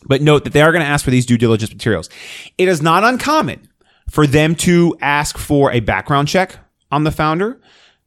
But 0.04 0.22
note 0.22 0.44
that 0.44 0.52
they 0.52 0.62
are 0.62 0.72
going 0.72 0.82
to 0.82 0.88
ask 0.88 1.04
for 1.04 1.10
these 1.10 1.26
due 1.26 1.38
diligence 1.38 1.70
materials. 1.72 2.08
It 2.56 2.68
is 2.68 2.80
not 2.80 3.04
uncommon 3.04 3.68
for 4.10 4.26
them 4.26 4.54
to 4.56 4.96
ask 5.00 5.38
for 5.38 5.70
a 5.72 5.80
background 5.80 6.28
check 6.28 6.58
on 6.90 7.04
the 7.04 7.10
founder. 7.10 7.60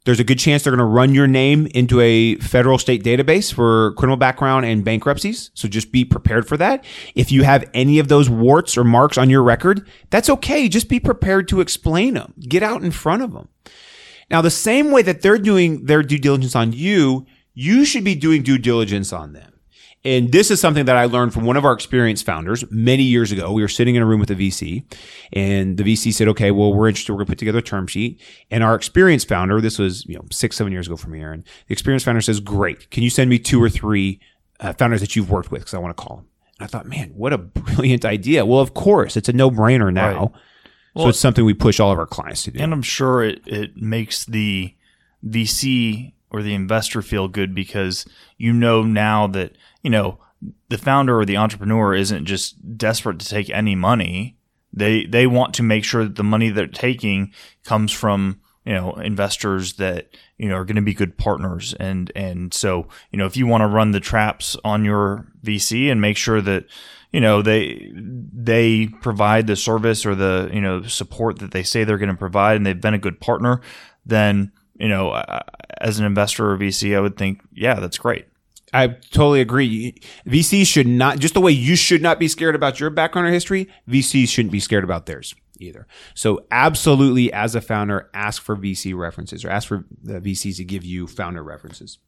There's 0.03 0.20
a 0.20 0.24
good 0.24 0.39
chance 0.39 0.63
they're 0.63 0.75
going 0.75 0.79
to 0.79 0.86
run 0.86 1.13
your 1.13 1.27
name 1.27 1.67
into 1.75 2.00
a 2.00 2.36
federal 2.38 2.79
state 2.79 3.03
database 3.03 3.53
for 3.53 3.93
criminal 3.93 4.17
background 4.17 4.65
and 4.65 4.84
bankruptcies. 4.84 5.51
So 5.53 5.67
just 5.67 5.91
be 5.91 6.03
prepared 6.03 6.48
for 6.48 6.58
that. 6.58 6.84
If 7.13 7.31
you 7.31 7.43
have 7.43 7.70
any 7.75 8.00
of 8.00 8.08
those 8.08 8.27
warts 8.27 8.79
or 8.79 8.84
marks 8.84 9.20
on 9.20 9.29
your 9.29 9.43
record, 9.43 9.88
that's 10.10 10.29
okay. 10.29 10.67
Just 10.67 10.89
be 10.89 10.99
prepared 10.99 11.47
to 11.49 11.62
explain 11.62 12.15
them. 12.15 12.34
Get 12.39 12.63
out 12.63 12.82
in 12.82 12.89
front 12.89 13.21
of 13.21 13.34
them. 13.34 13.49
Now, 14.32 14.41
the 14.41 14.49
same 14.49 14.91
way 14.91 15.04
that 15.04 15.21
they're 15.21 15.38
doing 15.38 15.86
their 15.86 16.02
due 16.02 16.17
diligence 16.17 16.56
on 16.56 16.73
you, 16.73 17.28
you 17.54 17.86
should 17.86 18.04
be 18.04 18.15
doing 18.15 18.41
due 18.41 18.58
diligence 18.58 19.13
on 19.13 19.34
them. 19.34 19.54
And 20.04 20.32
this 20.32 20.50
is 20.50 20.60
something 20.60 20.86
that 20.86 20.96
I 20.96 21.06
learned 21.06 21.34
from 21.34 21.46
one 21.46 21.58
of 21.58 21.66
our 21.66 21.74
experienced 21.74 22.26
founders 22.26 22.64
many 22.72 23.04
years 23.04 23.32
ago. 23.32 23.52
We 23.52 23.62
were 23.62 23.68
sitting 23.68 23.96
in 23.96 24.02
a 24.02 24.06
room 24.06 24.20
with 24.20 24.32
a 24.32 24.36
VC 24.36 24.84
and 25.32 25.78
the 25.78 25.84
VC 25.84 26.12
said, 26.12 26.28
okay, 26.30 26.50
well, 26.50 26.74
we're 26.74 26.88
interested. 26.88 27.14
We're 27.14 27.18
going 27.18 27.28
to 27.28 27.32
put 27.32 27.40
together 27.40 27.60
a 27.60 27.64
term 27.64 27.86
sheet. 27.86 28.20
And 28.50 28.64
our 28.64 28.74
experienced 28.74 29.28
founder, 29.28 29.62
this 29.62 29.78
was, 29.78 30.04
you 30.08 30.16
know, 30.16 30.26
six, 30.32 30.56
seven 30.56 30.74
years 30.74 30.88
ago 30.88 30.98
from 30.98 31.14
here. 31.14 31.32
And 31.32 31.44
the 31.44 31.74
experienced 31.74 32.06
founder 32.06 32.22
says, 32.22 32.40
great. 32.40 32.90
Can 32.90 33.04
you 33.04 33.12
send 33.12 33.30
me 33.30 33.38
two 33.38 33.62
or 33.62 33.70
three 33.70 34.20
uh, 34.60 34.74
founders 34.74 35.02
that 35.02 35.16
you've 35.16 35.30
worked 35.30 35.52
with? 35.52 35.64
Cause 35.64 35.76
I 35.76 35.78
want 35.78 35.96
to 35.96 36.02
call 36.02 36.18
them. 36.18 36.26
And 36.58 36.66
I 36.66 36.68
thought, 36.68 36.88
man, 36.88 37.12
what 37.16 37.32
a 37.32 37.38
brilliant 37.38 38.04
idea. 38.04 38.44
Well, 38.44 38.60
of 38.60 38.74
course, 38.74 39.16
it's 39.16 39.30
a 39.30 39.34
no 39.34 39.52
brainer 39.52 39.94
now. 39.94 40.32
Right. 40.96 41.04
so 41.04 41.10
it's 41.10 41.20
something 41.20 41.46
we 41.46 41.54
push 41.54 41.80
all 41.80 41.92
of 41.92 42.00
our 42.00 42.08
clients 42.08 42.44
to 42.44 42.52
do. 42.52 42.60
And 42.60 42.74
I'm 42.74 42.82
sure 42.82 43.24
it, 43.24 43.42
it 43.46 43.78
makes 43.78 44.26
the 44.26 44.76
VC 45.24 46.14
or 46.32 46.41
the 46.41 46.54
investor 46.54 47.02
feel 47.02 47.28
good 47.28 47.54
because 47.54 48.06
you 48.38 48.54
know 48.54 48.84
now 48.84 49.28
that, 49.28 49.58
you 49.84 49.89
know, 49.89 50.20
the 50.70 50.78
founder 50.78 51.20
or 51.20 51.26
the 51.26 51.38
entrepreneur 51.38 51.94
isn't 51.94 52.26
just 52.26 52.78
desperate 52.78 53.20
to 53.20 53.28
take 53.28 53.50
any 53.50 53.76
money. 53.76 54.38
They 54.74 55.06
they 55.06 55.28
want 55.28 55.54
to 55.56 55.63
make 55.63 55.84
sure 55.84 56.04
that 56.04 56.15
the 56.15 56.24
money 56.24 56.50
they're 56.50 56.67
taking 56.67 57.34
comes 57.63 57.91
from, 57.91 58.39
you 58.65 58.74
know, 58.74 58.94
investors 58.94 59.74
that, 59.74 60.15
you 60.38 60.48
know, 60.48 60.56
are 60.56 60.65
going 60.65 60.78
to 60.78 60.82
be 60.82 60.94
good 60.94 61.17
partners 61.17 61.76
and 61.80 62.12
and 62.15 62.54
so, 62.54 62.88
you 63.12 63.20
know, 63.20 63.26
if 63.26 63.38
you 63.38 63.46
want 63.46 63.62
to 63.62 63.67
run 63.67 63.91
the 63.91 64.00
traps 64.00 64.58
on 64.63 64.86
your 64.86 65.28
VC 65.44 65.91
and 65.91 66.02
make 66.02 66.17
sure 66.17 66.41
that 66.41 66.65
you 67.12 67.20
know 67.20 67.41
they 67.41 67.91
they 67.94 68.88
provide 69.02 69.48
the 69.48 69.56
service 69.56 70.06
or 70.06 70.15
the 70.15 70.50
you 70.54 70.62
know 70.62 70.82
support 70.84 71.39
that 71.39 71.52
they 71.52 71.63
say 71.63 71.84
they're 71.84 71.98
going 71.98 72.10
to 72.10 72.15
provide 72.15 72.56
and 72.56 72.65
they've 72.65 72.80
been 72.80 72.94
a 72.94 73.00
good 73.00 73.20
partner 73.20 73.62
then 74.06 74.52
you 74.82 74.89
know 74.89 75.13
as 75.80 76.00
an 76.00 76.06
investor 76.06 76.52
or 76.52 76.58
VC 76.58 76.98
I 76.98 77.00
would 77.00 77.15
think 77.17 77.41
yeah 77.54 77.76
that's 77.76 77.98
great 77.98 78.26
I 78.74 78.88
totally 78.88 79.41
agree. 79.41 80.02
VCs 80.26 80.65
should 80.67 80.88
not, 80.88 81.20
just 81.20 81.34
the 81.34 81.41
way 81.41 81.52
you 81.52 81.76
should 81.76 82.02
not 82.02 82.20
be 82.20 82.28
scared 82.28 82.56
about 82.56 82.80
your 82.80 82.89
background 82.89 83.28
or 83.28 83.32
history, 83.32 83.67
VCs 83.89 84.30
shouldn't 84.30 84.52
be 84.52 84.62
scared 84.62 84.84
about 84.84 85.06
theirs 85.06 85.36
either. 85.60 85.88
So 86.13 86.46
absolutely, 86.52 87.32
as 87.34 87.54
a 87.54 87.62
founder, 87.62 88.10
ask 88.13 88.41
for 88.41 88.56
VC 88.56 88.96
references 88.98 89.44
or 89.44 89.50
ask 89.50 89.67
for 89.67 89.86
the 90.02 90.22
VCs 90.22 90.58
to 90.58 90.63
give 90.63 90.84
you 90.84 91.08
founder 91.08 91.44
references. 91.44 92.00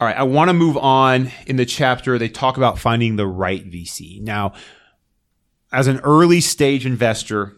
All 0.00 0.06
right. 0.06 0.16
I 0.16 0.22
want 0.22 0.48
to 0.48 0.54
move 0.54 0.76
on 0.76 1.32
in 1.46 1.56
the 1.56 1.66
chapter. 1.66 2.18
They 2.18 2.28
talk 2.28 2.56
about 2.56 2.78
finding 2.78 3.16
the 3.16 3.26
right 3.26 3.68
VC. 3.68 4.22
Now, 4.22 4.52
as 5.72 5.88
an 5.88 5.98
early 6.00 6.40
stage 6.40 6.86
investor, 6.86 7.56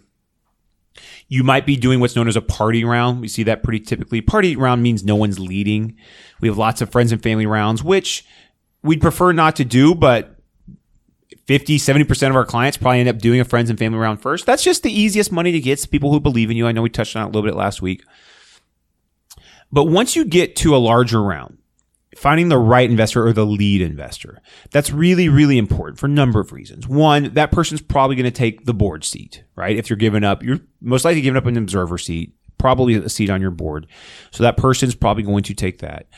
you 1.31 1.45
might 1.45 1.64
be 1.64 1.77
doing 1.77 2.01
what's 2.01 2.16
known 2.16 2.27
as 2.27 2.35
a 2.35 2.43
party 2.43 2.85
round. 2.85 3.21
We 3.21 3.29
see 3.29 3.45
that 3.45 3.62
pretty 3.62 3.79
typically. 3.79 4.21
Party 4.21 4.57
round 4.57 4.83
means 4.83 5.05
no 5.05 5.14
one's 5.14 5.38
leading. 5.38 5.97
We 6.40 6.49
have 6.49 6.59
lots 6.59 6.83
of 6.83 6.90
friends 6.90 7.12
and 7.12 7.23
family 7.23 7.47
rounds, 7.47 7.85
which 7.85 8.27
we'd 8.83 9.01
prefer 9.01 9.31
not 9.31 9.55
to 9.57 9.64
do, 9.64 9.95
but 9.95 10.37
50, 11.47 11.79
70% 11.79 12.31
of 12.31 12.35
our 12.35 12.45
clients 12.45 12.77
probably 12.77 12.99
end 12.99 13.09
up 13.09 13.19
doing 13.19 13.38
a 13.38 13.45
friends 13.45 13.71
and 13.71 13.79
family 13.79 14.01
round 14.01 14.21
first. 14.21 14.45
That's 14.45 14.64
just 14.64 14.83
the 14.83 14.93
easiest 14.93 15.31
money 15.31 15.53
to 15.53 15.61
get. 15.61 15.75
It's 15.75 15.87
people 15.87 16.11
who 16.11 16.19
believe 16.19 16.51
in 16.51 16.57
you. 16.57 16.66
I 16.66 16.73
know 16.73 16.83
we 16.83 16.90
touched 16.90 17.14
on 17.14 17.23
it 17.23 17.27
a 17.27 17.29
little 17.29 17.49
bit 17.49 17.55
last 17.55 17.81
week. 17.81 18.03
But 19.71 19.85
once 19.85 20.16
you 20.16 20.25
get 20.25 20.57
to 20.57 20.75
a 20.75 20.79
larger 20.79 21.23
round, 21.23 21.59
finding 22.16 22.49
the 22.49 22.59
right 22.59 22.90
investor 22.90 23.27
or 23.27 23.33
the 23.33 23.46
lead 23.46 23.81
investor, 23.81 24.42
that's 24.70 24.90
really, 24.90 25.29
really 25.29 25.59
important 25.59 25.99
for 25.99 26.07
a 26.07 26.11
number 26.11 26.40
of 26.40 26.53
reasons. 26.53 26.88
One, 26.88 27.35
that 27.35 27.53
person's 27.53 27.81
probably 27.81 28.16
going 28.16 28.25
to 28.25 28.31
take 28.31 28.64
the 28.64 28.75
board 28.75 29.05
seat, 29.05 29.44
right? 29.57 29.77
If 29.77 29.88
you're 29.88 29.96
giving 29.96 30.25
up, 30.25 30.42
you're 30.42 30.61
most 30.81 31.05
likely 31.05 31.20
giving 31.20 31.38
up 31.38 31.46
an 31.46 31.57
observer 31.57 31.99
seat, 31.99 32.35
probably 32.59 32.94
a 32.94 33.09
seat 33.09 33.31
on 33.31 33.40
your 33.40 33.53
board. 33.53 33.87
So 34.33 34.42
that 34.42 34.57
person's 34.57 34.94
probably 34.94 35.23
going 35.23 35.44
to 35.44 35.55
take 35.55 35.79
that. 35.79 36.09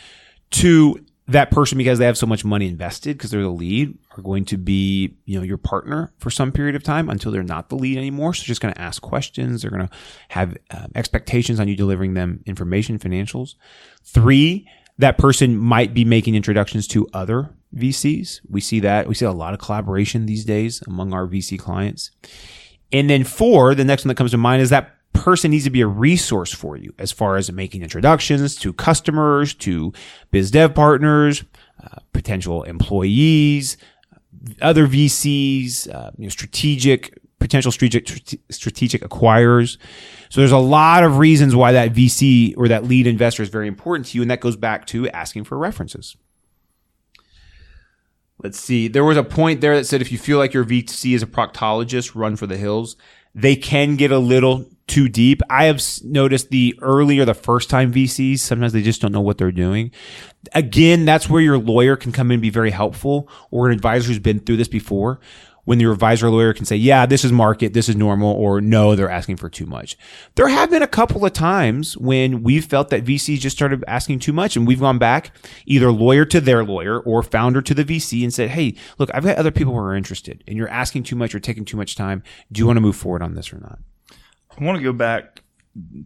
Two, 0.50 1.05
that 1.28 1.50
person, 1.50 1.78
because 1.78 1.98
they 1.98 2.07
have 2.07 2.18
so 2.18 2.26
much 2.26 2.44
money 2.44 2.66
invested, 2.66 3.16
because 3.16 3.31
they're 3.31 3.42
the 3.42 3.48
lead, 3.48 3.96
are 4.16 4.22
going 4.22 4.44
to 4.46 4.57
be, 4.57 5.16
you 5.24 5.38
know, 5.38 5.44
your 5.44 5.57
partner 5.57 6.12
for 6.18 6.31
some 6.31 6.52
period 6.52 6.74
of 6.74 6.83
time 6.83 7.09
until 7.09 7.31
they're 7.31 7.42
not 7.42 7.68
the 7.68 7.76
lead 7.76 7.96
anymore. 7.96 8.35
So 8.35 8.44
just 8.44 8.61
going 8.61 8.74
to 8.74 8.81
ask 8.81 9.00
questions. 9.00 9.62
They're 9.62 9.70
going 9.70 9.87
to 9.87 9.94
have 10.28 10.57
um, 10.70 10.90
expectations 10.94 11.61
on 11.61 11.68
you 11.68 11.76
delivering 11.76 12.14
them 12.14 12.42
information, 12.44 12.98
financials. 12.98 13.55
Three, 14.02 14.68
that 15.02 15.18
person 15.18 15.56
might 15.56 15.92
be 15.92 16.04
making 16.04 16.36
introductions 16.36 16.86
to 16.86 17.08
other 17.12 17.50
VCs. 17.74 18.40
We 18.48 18.60
see 18.60 18.78
that. 18.80 19.08
We 19.08 19.14
see 19.14 19.24
a 19.24 19.32
lot 19.32 19.52
of 19.52 19.58
collaboration 19.58 20.26
these 20.26 20.44
days 20.44 20.80
among 20.86 21.12
our 21.12 21.26
VC 21.26 21.58
clients. 21.58 22.12
And 22.92 23.10
then 23.10 23.24
four, 23.24 23.74
the 23.74 23.84
next 23.84 24.04
one 24.04 24.08
that 24.08 24.16
comes 24.16 24.30
to 24.30 24.38
mind 24.38 24.62
is 24.62 24.70
that 24.70 24.94
person 25.12 25.50
needs 25.50 25.64
to 25.64 25.70
be 25.70 25.80
a 25.80 25.86
resource 25.86 26.52
for 26.52 26.76
you 26.76 26.94
as 26.98 27.10
far 27.10 27.36
as 27.36 27.50
making 27.50 27.82
introductions 27.82 28.54
to 28.56 28.72
customers, 28.72 29.54
to 29.54 29.92
biz 30.30 30.52
dev 30.52 30.72
partners, 30.72 31.42
uh, 31.82 31.98
potential 32.12 32.62
employees, 32.62 33.76
other 34.60 34.86
VCs, 34.86 35.92
uh, 35.92 36.10
you 36.16 36.24
know, 36.24 36.30
strategic, 36.30 37.18
potential 37.52 37.70
strategic, 37.70 38.40
strategic 38.50 39.02
acquirers. 39.02 39.76
So 40.30 40.40
there's 40.40 40.52
a 40.52 40.56
lot 40.56 41.04
of 41.04 41.18
reasons 41.18 41.54
why 41.54 41.72
that 41.72 41.92
VC 41.92 42.54
or 42.56 42.68
that 42.68 42.84
lead 42.84 43.06
investor 43.06 43.42
is 43.42 43.50
very 43.50 43.68
important 43.68 44.06
to 44.06 44.16
you. 44.16 44.22
And 44.22 44.30
that 44.30 44.40
goes 44.40 44.56
back 44.56 44.86
to 44.86 45.06
asking 45.10 45.44
for 45.44 45.58
references. 45.58 46.16
Let's 48.42 48.58
see. 48.58 48.88
There 48.88 49.04
was 49.04 49.18
a 49.18 49.22
point 49.22 49.60
there 49.60 49.76
that 49.76 49.84
said 49.84 50.00
if 50.00 50.10
you 50.10 50.16
feel 50.16 50.38
like 50.38 50.54
your 50.54 50.64
VC 50.64 51.14
is 51.14 51.22
a 51.22 51.26
proctologist, 51.26 52.14
run 52.14 52.36
for 52.36 52.46
the 52.46 52.56
hills. 52.56 52.96
They 53.34 53.54
can 53.54 53.96
get 53.96 54.10
a 54.10 54.18
little 54.18 54.64
too 54.86 55.10
deep. 55.10 55.42
I 55.50 55.64
have 55.64 55.82
noticed 56.02 56.48
the 56.48 56.74
earlier, 56.80 57.26
the 57.26 57.34
first 57.34 57.68
time 57.68 57.92
VCs, 57.92 58.38
sometimes 58.38 58.72
they 58.72 58.82
just 58.82 59.02
don't 59.02 59.12
know 59.12 59.20
what 59.20 59.36
they're 59.36 59.52
doing. 59.52 59.90
Again, 60.54 61.04
that's 61.04 61.28
where 61.28 61.42
your 61.42 61.58
lawyer 61.58 61.96
can 61.96 62.12
come 62.12 62.30
in 62.30 62.36
and 62.36 62.42
be 62.42 62.50
very 62.50 62.70
helpful 62.70 63.28
or 63.50 63.66
an 63.66 63.74
advisor 63.74 64.08
who's 64.08 64.18
been 64.18 64.40
through 64.40 64.56
this 64.56 64.68
before. 64.68 65.20
When 65.64 65.79
your 65.79 65.92
advisor 65.92 66.29
lawyer 66.29 66.53
can 66.53 66.64
say, 66.64 66.75
yeah, 66.75 67.07
this 67.07 67.25
is 67.25 67.31
market, 67.31 67.72
this 67.72 67.88
is 67.88 67.94
normal, 67.94 68.33
or 68.33 68.61
no, 68.61 68.96
they're 68.96 69.09
asking 69.09 69.37
for 69.37 69.48
too 69.48 69.64
much. 69.64 69.96
There 70.35 70.48
have 70.48 70.70
been 70.70 70.83
a 70.83 70.88
couple 70.88 71.25
of 71.25 71.33
times 71.33 71.96
when 71.96 72.42
we've 72.42 72.64
felt 72.64 72.90
that 72.90 73.05
VCs 73.05 73.38
just 73.38 73.57
started 73.57 73.85
asking 73.87 74.18
too 74.18 74.33
much 74.33 74.57
and 74.57 74.66
we've 74.66 74.81
gone 74.81 74.98
back 74.98 75.31
either 75.66 75.92
lawyer 75.92 76.25
to 76.25 76.40
their 76.40 76.64
lawyer 76.64 76.98
or 76.98 77.22
founder 77.22 77.62
to 77.62 77.75
the 77.75 77.85
VC 77.85 78.25
and 78.25 78.35
said, 78.35 78.51
hey, 78.51 78.75
look, 78.98 79.09
I've 79.14 79.22
got 79.22 79.37
other 79.37 79.53
people 79.53 79.72
who 79.72 79.79
are 79.79 79.94
interested 79.94 80.42
and 80.48 80.57
you're 80.57 80.68
asking 80.68 81.05
too 81.05 81.14
much 81.14 81.33
or 81.33 81.38
taking 81.38 81.64
too 81.64 81.77
much 81.77 81.94
time. 81.94 82.25
Do 82.51 82.59
you 82.59 82.66
want 82.66 82.79
to 82.79 82.83
move 82.83 82.96
forward 82.96 83.22
on 83.22 83.35
this 83.35 83.53
or 83.53 83.59
not? 83.59 83.79
I 84.59 84.64
want 84.64 84.79
to 84.79 84.85
go 84.85 84.92
back 84.92 85.44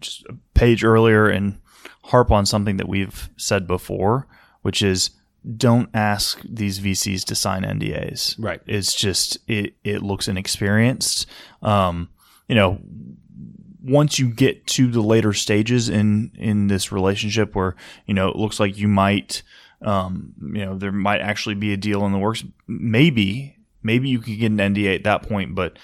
just 0.00 0.26
a 0.26 0.36
page 0.52 0.84
earlier 0.84 1.28
and 1.28 1.58
harp 2.04 2.30
on 2.30 2.46
something 2.46 2.76
that 2.76 2.88
we've 2.88 3.30
said 3.36 3.66
before, 3.66 4.26
which 4.62 4.82
is 4.82 5.10
don't 5.56 5.88
ask 5.94 6.40
these 6.44 6.80
VCs 6.80 7.24
to 7.24 7.34
sign 7.34 7.62
NDAs. 7.62 8.36
Right. 8.38 8.60
It's 8.66 8.94
just 8.94 9.38
it 9.46 9.74
it 9.84 10.02
looks 10.02 10.28
inexperienced. 10.28 11.26
Um, 11.62 12.08
you 12.48 12.54
know, 12.54 12.80
once 13.82 14.18
you 14.18 14.28
get 14.28 14.66
to 14.66 14.88
the 14.88 15.00
later 15.00 15.32
stages 15.32 15.88
in 15.88 16.32
in 16.36 16.66
this 16.66 16.90
relationship 16.90 17.54
where 17.54 17.76
you 18.06 18.14
know 18.14 18.28
it 18.28 18.36
looks 18.36 18.58
like 18.58 18.76
you 18.76 18.88
might 18.88 19.42
um, 19.82 20.34
you 20.40 20.64
know 20.64 20.76
there 20.76 20.92
might 20.92 21.20
actually 21.20 21.54
be 21.54 21.72
a 21.72 21.76
deal 21.76 22.04
in 22.04 22.12
the 22.12 22.18
works 22.18 22.44
maybe 22.66 23.56
maybe 23.82 24.08
you 24.08 24.18
could 24.18 24.38
get 24.38 24.50
an 24.50 24.58
NDA 24.58 24.96
at 24.96 25.04
that 25.04 25.22
point 25.22 25.54
but 25.54 25.78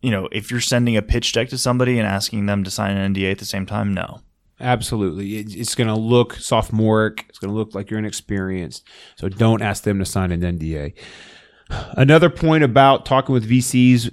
you 0.00 0.10
know 0.10 0.28
if 0.32 0.50
you're 0.50 0.60
sending 0.60 0.96
a 0.96 1.02
pitch 1.02 1.32
deck 1.32 1.48
to 1.50 1.58
somebody 1.58 1.98
and 1.98 2.06
asking 2.06 2.46
them 2.46 2.64
to 2.64 2.70
sign 2.70 2.96
an 2.96 3.14
NDA 3.14 3.32
at 3.32 3.38
the 3.38 3.44
same 3.44 3.66
time 3.66 3.92
no 3.92 4.20
Absolutely. 4.62 5.36
It, 5.38 5.54
it's 5.56 5.74
going 5.74 5.88
to 5.88 5.94
look 5.94 6.34
sophomoric. 6.34 7.26
It's 7.28 7.38
going 7.38 7.50
to 7.52 7.56
look 7.56 7.74
like 7.74 7.90
you're 7.90 7.98
inexperienced. 7.98 8.86
So 9.16 9.28
don't 9.28 9.60
ask 9.60 9.82
them 9.82 9.98
to 9.98 10.04
sign 10.04 10.30
an 10.32 10.40
NDA. 10.40 10.94
Another 11.96 12.30
point 12.30 12.64
about 12.64 13.04
talking 13.06 13.32
with 13.32 13.48
VCs, 13.48 14.12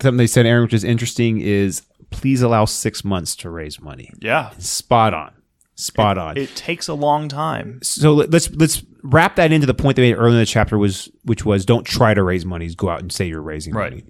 something 0.00 0.16
they 0.16 0.26
said, 0.26 0.46
Aaron, 0.46 0.62
which 0.62 0.74
is 0.74 0.84
interesting, 0.84 1.40
is 1.40 1.82
please 2.10 2.42
allow 2.42 2.64
six 2.64 3.04
months 3.04 3.34
to 3.36 3.50
raise 3.50 3.80
money. 3.80 4.10
yeah 4.20 4.50
Spot 4.58 5.14
on. 5.14 5.32
Spot 5.74 6.18
on. 6.18 6.36
it 6.36 6.54
takes 6.54 6.86
a 6.86 6.94
long 6.94 7.28
time 7.28 7.80
so 7.82 8.12
let- 8.12 8.30
let's 8.30 8.50
let's 8.52 8.84
wrap 9.02 9.36
that 9.36 9.50
into 9.52 9.66
the 9.66 9.72
point 9.74 9.96
they 9.96 10.02
made 10.02 10.14
earlier 10.18 10.34
in 10.34 10.38
the 10.38 10.46
chapter 10.46 10.76
was 10.78 11.10
which 11.24 11.44
was 11.46 11.64
don't 11.64 11.84
try 11.84 12.12
to 12.14 12.22
raise 12.22 12.44
money. 12.44 12.72
Go 12.74 12.88
out 12.90 13.00
and 13.00 13.10
say 13.10 13.26
you're 13.26 13.40
raising 13.40 13.72
Right. 13.74 13.90
money. 13.92 14.04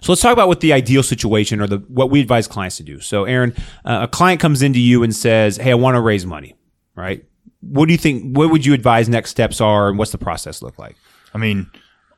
So 0.00 0.12
let's 0.12 0.22
talk 0.22 0.32
about 0.32 0.48
what 0.48 0.60
the 0.60 0.72
ideal 0.72 1.02
situation 1.02 1.60
or 1.60 1.66
the 1.66 1.78
what 1.88 2.10
we 2.10 2.20
advise 2.20 2.46
clients 2.46 2.76
to 2.78 2.82
do. 2.82 3.00
So 3.00 3.24
Aaron, 3.24 3.54
uh, 3.84 4.00
a 4.02 4.08
client 4.08 4.40
comes 4.40 4.62
into 4.62 4.80
you 4.80 5.02
and 5.02 5.14
says, 5.14 5.56
"Hey, 5.56 5.70
I 5.70 5.74
want 5.74 5.94
to 5.94 6.00
raise 6.00 6.26
money." 6.26 6.54
Right? 6.94 7.24
What 7.60 7.86
do 7.86 7.92
you 7.92 7.98
think? 7.98 8.36
What 8.36 8.50
would 8.50 8.66
you 8.66 8.74
advise 8.74 9.08
next 9.08 9.30
steps 9.30 9.60
are, 9.60 9.88
and 9.88 9.98
what's 9.98 10.12
the 10.12 10.18
process 10.18 10.62
look 10.62 10.78
like? 10.78 10.96
I 11.34 11.38
mean 11.38 11.70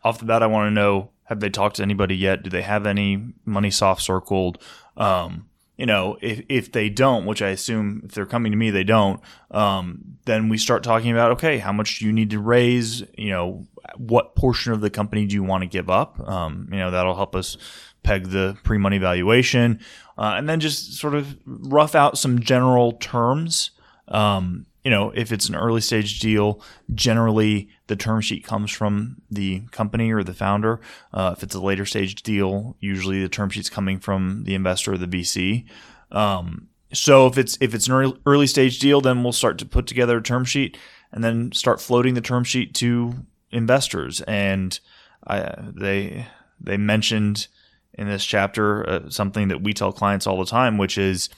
off 0.04 0.18
the 0.18 0.26
bat 0.26 0.42
I 0.42 0.46
want 0.46 0.68
to 0.68 0.70
know 0.70 1.10
have 1.24 1.40
they 1.40 1.50
talked 1.50 1.76
to 1.76 1.82
anybody 1.82 2.16
yet 2.16 2.42
do 2.42 2.50
they 2.50 2.62
have 2.62 2.86
any 2.86 3.32
money 3.44 3.70
soft 3.70 4.02
circled 4.02 4.62
um, 4.96 5.48
you 5.76 5.86
know 5.86 6.18
if, 6.20 6.44
if 6.48 6.72
they 6.72 6.88
don't 6.88 7.24
which 7.24 7.42
I 7.42 7.48
assume 7.48 8.02
if 8.04 8.12
they're 8.12 8.26
coming 8.26 8.52
to 8.52 8.58
me 8.58 8.70
they 8.70 8.84
don't 8.84 9.20
um, 9.50 10.18
then 10.26 10.48
we 10.48 10.58
start 10.58 10.82
talking 10.82 11.10
about 11.10 11.32
okay 11.32 11.58
how 11.58 11.72
much 11.72 11.98
do 11.98 12.06
you 12.06 12.12
need 12.12 12.30
to 12.30 12.38
raise 12.38 13.02
you 13.16 13.30
know 13.30 13.66
what 13.96 14.34
portion 14.34 14.72
of 14.72 14.80
the 14.80 14.90
company 14.90 15.26
do 15.26 15.34
you 15.34 15.42
want 15.42 15.62
to 15.62 15.68
give 15.68 15.90
up 15.90 16.18
um, 16.28 16.68
you 16.72 16.78
know 16.78 16.90
that'll 16.90 17.16
help 17.16 17.34
us 17.34 17.56
peg 18.02 18.28
the 18.28 18.56
pre-money 18.64 18.98
valuation 18.98 19.80
uh, 20.18 20.34
and 20.36 20.48
then 20.48 20.60
just 20.60 20.94
sort 20.94 21.14
of 21.14 21.38
rough 21.46 21.94
out 21.94 22.18
some 22.18 22.38
general 22.38 22.92
terms 22.92 23.70
um, 24.08 24.66
you 24.84 24.90
know, 24.90 25.10
if 25.14 25.32
it's 25.32 25.48
an 25.48 25.56
early 25.56 25.80
stage 25.80 26.20
deal, 26.20 26.60
generally 26.94 27.70
the 27.86 27.96
term 27.96 28.20
sheet 28.20 28.44
comes 28.44 28.70
from 28.70 29.16
the 29.30 29.60
company 29.70 30.12
or 30.12 30.22
the 30.22 30.34
founder. 30.34 30.80
Uh, 31.12 31.34
if 31.34 31.42
it's 31.42 31.54
a 31.54 31.60
later 31.60 31.86
stage 31.86 32.22
deal, 32.22 32.76
usually 32.80 33.22
the 33.22 33.28
term 33.28 33.48
sheet's 33.48 33.70
coming 33.70 33.98
from 33.98 34.44
the 34.44 34.54
investor 34.54 34.92
or 34.92 34.98
the 34.98 35.06
VC. 35.06 35.64
Um, 36.12 36.68
so 36.92 37.26
if 37.26 37.38
it's 37.38 37.56
if 37.60 37.74
it's 37.74 37.88
an 37.88 38.12
early 38.26 38.46
stage 38.46 38.78
deal, 38.78 39.00
then 39.00 39.22
we'll 39.22 39.32
start 39.32 39.58
to 39.58 39.66
put 39.66 39.86
together 39.86 40.18
a 40.18 40.22
term 40.22 40.44
sheet 40.44 40.76
and 41.10 41.24
then 41.24 41.50
start 41.52 41.80
floating 41.80 42.14
the 42.14 42.20
term 42.20 42.44
sheet 42.44 42.74
to 42.74 43.14
investors. 43.54 44.20
And 44.22 44.78
I, 45.26 45.54
they 45.74 46.26
they 46.60 46.76
mentioned 46.76 47.46
in 47.94 48.08
this 48.08 48.24
chapter 48.24 48.88
uh, 48.88 49.08
something 49.08 49.48
that 49.48 49.62
we 49.62 49.72
tell 49.72 49.92
clients 49.92 50.26
all 50.26 50.38
the 50.38 50.50
time, 50.50 50.76
which 50.76 50.98
is 50.98 51.30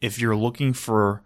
if 0.00 0.20
you're 0.20 0.36
looking 0.36 0.72
for 0.72 1.22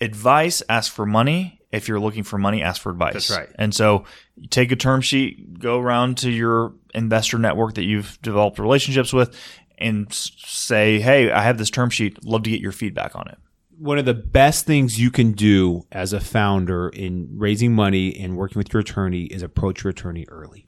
advice, 0.00 0.62
ask 0.68 0.92
for 0.92 1.06
money. 1.06 1.60
If 1.72 1.88
you're 1.88 1.98
looking 1.98 2.22
for 2.22 2.38
money, 2.38 2.62
ask 2.62 2.80
for 2.80 2.90
advice. 2.90 3.14
That's 3.14 3.30
right. 3.30 3.48
And 3.56 3.74
so 3.74 4.04
you 4.36 4.46
take 4.46 4.70
a 4.70 4.76
term 4.76 5.00
sheet, 5.00 5.58
go 5.58 5.80
around 5.80 6.18
to 6.18 6.30
your 6.30 6.74
investor 6.94 7.36
network 7.36 7.74
that 7.74 7.82
you've 7.82 8.16
developed 8.22 8.60
relationships 8.60 9.12
with, 9.12 9.36
and 9.78 10.12
say, 10.12 11.00
hey, 11.00 11.32
I 11.32 11.42
have 11.42 11.58
this 11.58 11.70
term 11.70 11.90
sheet. 11.90 12.24
Love 12.24 12.44
to 12.44 12.50
get 12.50 12.60
your 12.60 12.70
feedback 12.70 13.16
on 13.16 13.26
it. 13.28 13.38
One 13.78 13.98
of 13.98 14.04
the 14.04 14.14
best 14.14 14.66
things 14.66 15.00
you 15.00 15.10
can 15.10 15.32
do 15.32 15.86
as 15.90 16.12
a 16.12 16.20
founder 16.20 16.88
in 16.88 17.28
raising 17.36 17.72
money 17.72 18.18
and 18.18 18.36
working 18.36 18.58
with 18.58 18.72
your 18.72 18.80
attorney 18.80 19.24
is 19.24 19.42
approach 19.42 19.84
your 19.84 19.90
attorney 19.90 20.26
early 20.28 20.66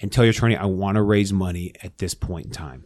and 0.00 0.10
tell 0.10 0.24
your 0.24 0.30
attorney, 0.30 0.56
I 0.56 0.66
want 0.66 0.96
to 0.96 1.02
raise 1.02 1.32
money 1.32 1.72
at 1.82 1.98
this 1.98 2.14
point 2.14 2.46
in 2.46 2.52
time. 2.52 2.84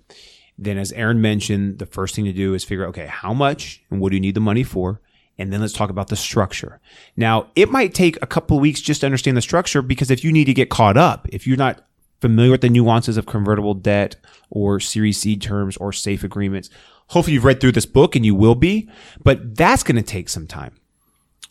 Then, 0.59 0.79
as 0.79 0.93
Aaron 0.93 1.21
mentioned, 1.21 1.79
the 1.79 1.87
first 1.87 2.15
thing 2.15 2.25
to 2.27 2.33
do 2.33 2.55
is 2.55 2.65
figure 2.65 2.85
out, 2.85 2.91
okay, 2.91 3.07
how 3.07 3.33
much 3.33 3.83
and 3.91 4.01
what 4.01 4.11
do 4.11 4.17
you 4.17 4.21
need 4.21 4.35
the 4.35 4.41
money 4.41 4.63
for? 4.63 5.01
And 5.37 5.53
then 5.53 5.61
let's 5.61 5.73
talk 5.73 5.91
about 5.91 6.09
the 6.09 6.17
structure. 6.17 6.81
Now, 7.17 7.49
it 7.57 7.71
might 7.71 7.93
take 7.93 8.21
a 8.23 8.27
couple 8.27 8.57
of 8.57 8.61
weeks 8.61 8.81
just 8.81 9.01
to 9.01 9.07
understand 9.07 9.37
the 9.37 9.43
structure 9.43 9.83
because 9.83 10.11
if 10.11 10.23
you 10.23 10.31
need 10.31 10.45
to 10.45 10.55
get 10.55 10.71
caught 10.71 10.97
up, 10.97 11.27
if 11.31 11.47
you're 11.47 11.57
not 11.57 11.85
familiar 12.21 12.53
with 12.53 12.61
the 12.61 12.69
nuances 12.69 13.17
of 13.17 13.27
convertible 13.27 13.75
debt 13.75 14.17
or 14.49 14.79
Series 14.79 15.19
C 15.19 15.37
terms 15.37 15.77
or 15.79 15.93
safe 15.93 16.23
agreements, 16.23 16.71
hopefully 17.09 17.35
you've 17.35 17.45
read 17.45 17.61
through 17.61 17.73
this 17.73 17.87
book 17.87 18.17
and 18.17 18.25
you 18.25 18.35
will 18.35 18.55
be, 18.55 18.89
but 19.23 19.57
that's 19.57 19.83
going 19.83 19.97
to 19.97 20.03
take 20.03 20.29
some 20.29 20.47
time. 20.47 20.75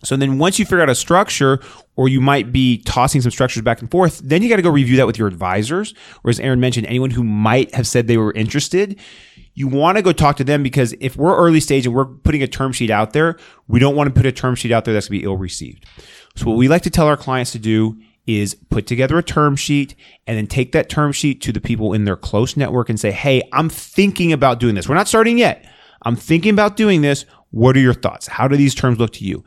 So 0.04 0.18
then 0.18 0.38
once 0.38 0.60
you 0.60 0.66
figure 0.66 0.82
out 0.82 0.90
a 0.90 0.96
structure, 0.96 1.62
or 1.96 2.10
you 2.10 2.20
might 2.20 2.52
be 2.52 2.80
tossing 2.80 3.22
some 3.22 3.32
structures 3.32 3.62
back 3.64 3.80
and 3.80 3.90
forth, 3.90 4.20
then 4.24 4.42
you 4.42 4.50
got 4.50 4.56
to 4.56 4.62
go 4.62 4.70
review 4.70 4.98
that 4.98 5.08
with 5.08 5.18
your 5.18 5.28
advisors. 5.28 5.94
Or 6.24 6.30
as 6.30 6.40
Aaron 6.40 6.60
mentioned, 6.60 6.88
anyone 6.88 7.12
who 7.12 7.24
might 7.24 7.74
have 7.76 7.88
said 7.88 8.08
they 8.08 8.18
were 8.18 8.34
interested, 8.34 9.00
you 9.54 9.68
want 9.68 9.98
to 9.98 10.02
go 10.02 10.12
talk 10.12 10.38
to 10.38 10.44
them 10.44 10.64
because 10.64 10.96
if 11.00 11.16
we're 11.16 11.38
early 11.38 11.60
stage 11.60 11.86
and 11.86 11.96
we're 11.96 12.06
putting 12.06 12.42
a 12.42 12.48
term 12.48 12.72
sheet 12.72 12.90
out 12.90 13.14
there, 13.14 13.38
we 13.68 13.80
don't 13.80 13.96
want 13.96 14.08
to 14.08 14.14
put 14.14 14.26
a 14.26 14.32
term 14.32 14.56
sheet 14.56 14.72
out 14.72 14.86
there 14.86 14.94
that's 14.94 15.08
going 15.08 15.20
to 15.20 15.24
be 15.24 15.26
ill 15.26 15.38
received. 15.38 15.86
So 16.36 16.48
what 16.48 16.58
we 16.58 16.68
like 16.68 16.82
to 16.84 16.90
tell 16.90 17.08
our 17.08 17.18
clients 17.18 17.52
to 17.52 17.60
do 17.60 17.98
is 18.26 18.56
put 18.70 18.88
together 18.88 19.18
a 19.18 19.24
term 19.24 19.56
sheet 19.56 19.96
and 20.28 20.38
then 20.38 20.48
take 20.48 20.72
that 20.72 20.90
term 20.90 21.12
sheet 21.12 21.42
to 21.42 21.52
the 21.52 21.62
people 21.62 21.94
in 21.94 22.06
their 22.06 22.16
close 22.16 22.56
network 22.56 22.90
and 22.90 23.00
say, 23.00 23.12
Hey, 23.12 23.42
I'm 23.52 23.70
thinking 23.70 24.32
about 24.32 24.60
doing 24.60 24.76
this. 24.76 24.88
We're 24.88 24.96
not 24.96 25.08
starting 25.08 25.38
yet. 25.38 25.66
I'm 26.04 26.16
thinking 26.16 26.52
about 26.52 26.78
doing 26.78 27.02
this. 27.02 27.26
What 27.52 27.78
are 27.78 27.82
your 27.82 27.94
thoughts? 27.94 28.28
How 28.28 28.48
do 28.48 28.58
these 28.58 28.76
terms 28.76 29.00
look 29.00 29.14
to 29.14 29.26
you? 29.26 29.44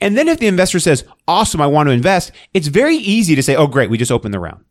And 0.00 0.16
then 0.16 0.28
if 0.28 0.38
the 0.38 0.46
investor 0.46 0.78
says, 0.78 1.04
awesome, 1.26 1.60
I 1.60 1.66
want 1.66 1.88
to 1.88 1.92
invest, 1.92 2.30
it's 2.54 2.68
very 2.68 2.96
easy 2.96 3.34
to 3.34 3.42
say, 3.42 3.56
oh, 3.56 3.66
great, 3.66 3.90
we 3.90 3.98
just 3.98 4.12
opened 4.12 4.32
the 4.32 4.38
round. 4.38 4.64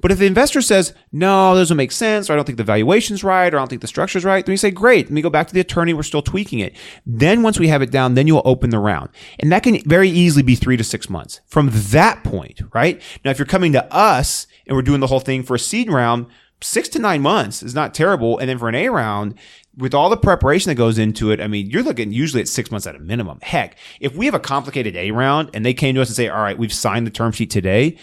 But 0.00 0.10
if 0.10 0.18
the 0.18 0.26
investor 0.26 0.60
says, 0.60 0.94
no, 1.12 1.54
don't 1.54 1.76
make 1.76 1.92
sense, 1.92 2.28
or 2.28 2.32
I 2.32 2.36
don't 2.36 2.44
think 2.44 2.58
the 2.58 2.64
valuation's 2.64 3.22
right, 3.22 3.52
or 3.52 3.56
I 3.56 3.60
don't 3.60 3.68
think 3.68 3.82
the 3.82 3.88
structure's 3.88 4.24
right, 4.24 4.44
then 4.44 4.52
we 4.52 4.56
say, 4.56 4.70
great, 4.70 5.06
let 5.06 5.12
me 5.12 5.22
go 5.22 5.30
back 5.30 5.48
to 5.48 5.54
the 5.54 5.60
attorney, 5.60 5.94
we're 5.94 6.02
still 6.02 6.22
tweaking 6.22 6.58
it. 6.58 6.74
Then 7.06 7.42
once 7.42 7.58
we 7.58 7.68
have 7.68 7.82
it 7.82 7.90
down, 7.90 8.14
then 8.14 8.26
you'll 8.26 8.42
open 8.44 8.70
the 8.70 8.78
round. 8.78 9.10
And 9.38 9.52
that 9.52 9.62
can 9.62 9.80
very 9.82 10.08
easily 10.08 10.42
be 10.42 10.54
three 10.54 10.76
to 10.76 10.84
six 10.84 11.08
months 11.08 11.40
from 11.46 11.70
that 11.72 12.24
point, 12.24 12.62
right? 12.74 13.00
Now, 13.24 13.30
if 13.30 13.38
you're 13.38 13.46
coming 13.46 13.72
to 13.72 13.92
us 13.94 14.46
and 14.66 14.76
we're 14.76 14.82
doing 14.82 15.00
the 15.00 15.06
whole 15.06 15.20
thing 15.20 15.42
for 15.42 15.54
a 15.54 15.58
seed 15.58 15.90
round, 15.90 16.26
six 16.60 16.88
to 16.90 16.98
nine 16.98 17.22
months 17.22 17.62
is 17.62 17.74
not 17.74 17.94
terrible. 17.94 18.38
And 18.38 18.48
then 18.48 18.58
for 18.58 18.68
an 18.68 18.74
A 18.74 18.88
round, 18.88 19.34
with 19.76 19.94
all 19.94 20.10
the 20.10 20.16
preparation 20.16 20.68
that 20.70 20.74
goes 20.74 20.98
into 20.98 21.30
it, 21.30 21.40
I 21.40 21.46
mean, 21.46 21.70
you're 21.70 21.82
looking 21.82 22.12
usually 22.12 22.42
at 22.42 22.48
six 22.48 22.70
months 22.70 22.86
at 22.86 22.94
a 22.94 22.98
minimum. 22.98 23.38
Heck, 23.42 23.78
if 24.00 24.14
we 24.14 24.26
have 24.26 24.34
a 24.34 24.40
complicated 24.40 24.96
A 24.96 25.10
round 25.10 25.50
and 25.54 25.64
they 25.64 25.74
came 25.74 25.94
to 25.94 26.02
us 26.02 26.08
and 26.08 26.16
say, 26.16 26.28
all 26.28 26.42
right, 26.42 26.58
we've 26.58 26.72
signed 26.72 27.06
the 27.06 27.10
term 27.10 27.32
sheet 27.32 27.50
today. 27.50 27.96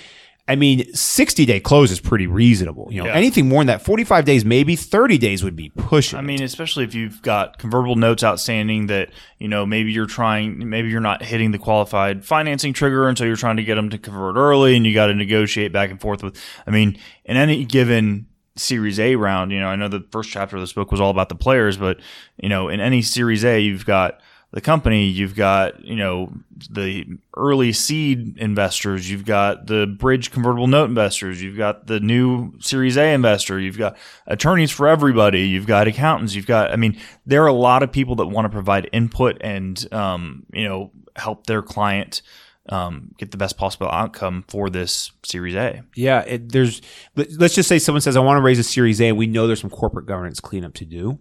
I 0.49 0.55
mean, 0.55 0.91
60 0.93 1.45
day 1.45 1.59
close 1.59 1.91
is 1.91 1.99
pretty 1.99 2.25
reasonable. 2.27 2.87
You 2.91 3.03
know, 3.03 3.05
Yeah. 3.07 3.13
anything 3.13 3.47
more 3.47 3.59
than 3.61 3.67
that, 3.67 3.83
45 3.85 4.25
days, 4.25 4.43
maybe 4.43 4.75
30 4.75 5.17
days 5.19 5.43
would 5.43 5.55
be 5.55 5.69
pushing. 5.69 6.17
I 6.17 6.23
mean, 6.23 6.41
especially 6.41 6.83
if 6.85 6.95
you've 6.95 7.21
got 7.21 7.59
convertible 7.59 7.95
notes 7.95 8.23
outstanding 8.23 8.87
that, 8.87 9.09
you 9.37 9.47
know, 9.47 9.65
maybe 9.65 9.91
you're 9.91 10.07
trying, 10.07 10.67
maybe 10.67 10.89
you're 10.89 11.01
not 11.01 11.23
hitting 11.23 11.51
the 11.51 11.59
qualified 11.59 12.25
financing 12.25 12.73
trigger. 12.73 13.07
And 13.07 13.17
so 13.17 13.25
you're 13.25 13.35
trying 13.35 13.57
to 13.57 13.63
get 13.63 13.75
them 13.75 13.91
to 13.91 13.97
convert 13.99 14.35
early 14.37 14.75
and 14.75 14.85
you 14.87 14.93
got 14.93 15.07
to 15.07 15.13
negotiate 15.13 15.71
back 15.71 15.91
and 15.91 16.01
forth 16.01 16.23
with, 16.23 16.35
I 16.65 16.71
mean, 16.71 16.97
in 17.25 17.37
any 17.37 17.63
given 17.63 18.25
Series 18.55 18.99
A 18.99 19.15
round, 19.15 19.51
you 19.51 19.59
know, 19.59 19.67
I 19.67 19.75
know 19.75 19.87
the 19.87 20.03
first 20.11 20.31
chapter 20.31 20.57
of 20.57 20.61
this 20.63 20.73
book 20.73 20.91
was 20.91 20.99
all 20.99 21.11
about 21.11 21.29
the 21.29 21.35
players, 21.35 21.77
but, 21.77 21.99
you 22.41 22.49
know, 22.49 22.67
in 22.69 22.79
any 22.81 23.01
Series 23.03 23.45
A, 23.45 23.59
you've 23.59 23.85
got 23.85 24.19
the 24.51 24.61
company, 24.61 25.05
you've 25.05 25.35
got, 25.35 25.83
you 25.83 25.95
know, 25.95 26.33
the 26.71 27.05
early 27.37 27.71
seed 27.71 28.37
investors, 28.39 29.09
you've 29.09 29.25
got 29.25 29.67
the 29.67 29.85
bridge 29.85 30.31
convertible 30.31 30.67
note 30.67 30.89
investors, 30.89 31.41
you've 31.41 31.57
got 31.57 31.85
the 31.85 31.99
new 31.99 32.53
Series 32.59 32.97
A 32.97 33.13
investor, 33.13 33.59
you've 33.59 33.77
got 33.77 33.95
attorneys 34.25 34.71
for 34.71 34.87
everybody, 34.87 35.47
you've 35.47 35.67
got 35.67 35.87
accountants, 35.87 36.33
you've 36.33 36.47
got, 36.47 36.71
I 36.71 36.77
mean, 36.77 36.99
there 37.27 37.43
are 37.43 37.47
a 37.47 37.53
lot 37.53 37.83
of 37.83 37.91
people 37.91 38.15
that 38.15 38.27
want 38.27 38.45
to 38.45 38.49
provide 38.49 38.89
input 38.91 39.37
and, 39.41 39.93
um, 39.93 40.45
you 40.51 40.67
know, 40.67 40.91
help 41.15 41.45
their 41.45 41.61
client 41.61 42.23
um, 42.69 43.11
get 43.17 43.31
the 43.31 43.37
best 43.37 43.57
possible 43.57 43.89
outcome 43.89 44.45
for 44.47 44.69
this 44.69 45.11
Series 45.23 45.55
A. 45.55 45.83
Yeah, 45.95 46.21
it, 46.21 46.51
there's. 46.51 46.81
Let's 47.15 47.55
just 47.55 47.67
say 47.67 47.79
someone 47.79 48.01
says, 48.01 48.15
"I 48.15 48.19
want 48.19 48.37
to 48.37 48.43
raise 48.43 48.59
a 48.59 48.63
Series 48.63 49.01
A," 49.01 49.07
and 49.07 49.17
we 49.17 49.25
know 49.25 49.47
there's 49.47 49.61
some 49.61 49.71
corporate 49.71 50.05
governance 50.05 50.39
cleanup 50.39 50.75
to 50.75 50.85
do. 50.85 51.17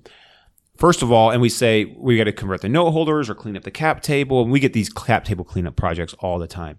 First 0.78 1.02
of 1.02 1.10
all, 1.10 1.30
and 1.32 1.42
we 1.42 1.48
say 1.48 1.84
we 1.98 2.16
got 2.16 2.24
to 2.24 2.32
convert 2.32 2.60
the 2.60 2.68
note 2.68 2.92
holders 2.92 3.28
or 3.28 3.34
clean 3.34 3.56
up 3.56 3.64
the 3.64 3.70
cap 3.70 4.00
table, 4.00 4.42
and 4.42 4.50
we 4.50 4.60
get 4.60 4.72
these 4.72 4.88
cap 4.88 5.24
table 5.24 5.44
cleanup 5.44 5.74
projects 5.74 6.14
all 6.20 6.38
the 6.38 6.46
time. 6.46 6.78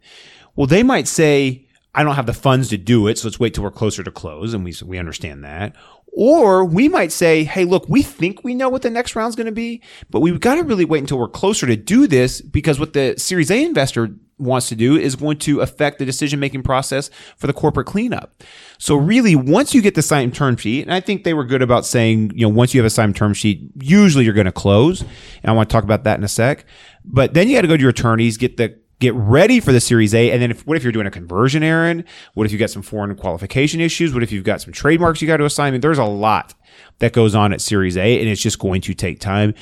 Well, 0.55 0.67
they 0.67 0.83
might 0.83 1.07
say, 1.07 1.67
"I 1.93 2.03
don't 2.03 2.15
have 2.15 2.25
the 2.25 2.33
funds 2.33 2.69
to 2.69 2.77
do 2.77 3.07
it, 3.07 3.17
so 3.17 3.27
let's 3.27 3.41
wait 3.41 3.53
till 3.53 3.63
we're 3.63 3.71
closer 3.71 4.01
to 4.01 4.11
close," 4.11 4.53
and 4.53 4.63
we 4.63 4.73
we 4.85 4.97
understand 4.97 5.43
that. 5.43 5.75
Or 6.13 6.65
we 6.65 6.89
might 6.89 7.11
say, 7.11 7.43
hey, 7.43 7.65
look, 7.65 7.87
we 7.87 8.01
think 8.01 8.43
we 8.43 8.55
know 8.55 8.67
what 8.67 8.81
the 8.81 8.89
next 8.89 9.15
round's 9.15 9.35
going 9.35 9.45
to 9.45 9.51
be, 9.51 9.81
but 10.09 10.21
we've 10.21 10.39
got 10.39 10.55
to 10.55 10.63
really 10.63 10.85
wait 10.85 11.01
until 11.01 11.19
we're 11.19 11.27
closer 11.27 11.67
to 11.67 11.75
do 11.75 12.07
this 12.07 12.41
because 12.41 12.79
what 12.79 12.93
the 12.93 13.13
Series 13.17 13.51
A 13.51 13.63
investor 13.63 14.15
wants 14.39 14.69
to 14.69 14.75
do 14.75 14.95
is 14.95 15.15
going 15.15 15.37
to 15.39 15.61
affect 15.61 15.99
the 15.99 16.05
decision 16.05 16.39
making 16.39 16.63
process 16.63 17.09
for 17.37 17.47
the 17.47 17.53
corporate 17.53 17.87
cleanup. 17.87 18.43
So 18.77 18.95
really, 18.95 19.35
once 19.35 19.73
you 19.73 19.81
get 19.81 19.95
the 19.95 20.01
signed 20.01 20.33
term 20.33 20.57
sheet, 20.57 20.83
and 20.83 20.93
I 20.93 20.99
think 20.99 21.23
they 21.23 21.33
were 21.33 21.45
good 21.45 21.61
about 21.61 21.85
saying, 21.85 22.31
you 22.33 22.47
know, 22.47 22.53
once 22.53 22.73
you 22.73 22.79
have 22.79 22.85
a 22.85 22.89
signed 22.89 23.15
term 23.15 23.33
sheet, 23.33 23.69
usually 23.81 24.25
you're 24.25 24.33
going 24.33 24.45
to 24.45 24.51
close. 24.51 25.01
And 25.01 25.45
I 25.45 25.51
want 25.51 25.69
to 25.69 25.73
talk 25.73 25.83
about 25.83 26.05
that 26.05 26.17
in 26.17 26.23
a 26.23 26.29
sec. 26.29 26.65
But 27.05 27.33
then 27.33 27.47
you 27.47 27.55
got 27.55 27.61
to 27.61 27.67
go 27.67 27.77
to 27.77 27.81
your 27.81 27.91
attorneys, 27.91 28.37
get 28.37 28.57
the 28.57 28.79
get 28.99 29.13
ready 29.13 29.59
for 29.59 29.71
the 29.71 29.79
Series 29.79 30.13
A. 30.13 30.31
And 30.31 30.41
then 30.41 30.51
if, 30.51 30.67
what 30.67 30.77
if 30.77 30.83
you're 30.83 30.91
doing 30.91 31.07
a 31.07 31.11
conversion, 31.11 31.63
Aaron? 31.63 32.03
What 32.33 32.45
if 32.45 32.51
you 32.51 32.57
got 32.57 32.69
some 32.69 32.81
foreign 32.81 33.15
qualification 33.15 33.79
issues? 33.79 34.13
What 34.13 34.23
if 34.23 34.31
you've 34.31 34.43
got 34.43 34.61
some 34.61 34.73
trademarks 34.73 35.21
you 35.21 35.27
got 35.27 35.37
to 35.37 35.45
assign? 35.45 35.69
I 35.69 35.71
mean, 35.71 35.81
there's 35.81 35.97
a 35.97 36.05
lot 36.05 36.53
that 36.99 37.13
goes 37.13 37.33
on 37.33 37.53
at 37.53 37.61
Series 37.61 37.97
A 37.97 38.19
and 38.19 38.29
it's 38.29 38.41
just 38.41 38.59
going 38.59 38.81
to 38.81 38.93
take 38.93 39.19
time. 39.19 39.53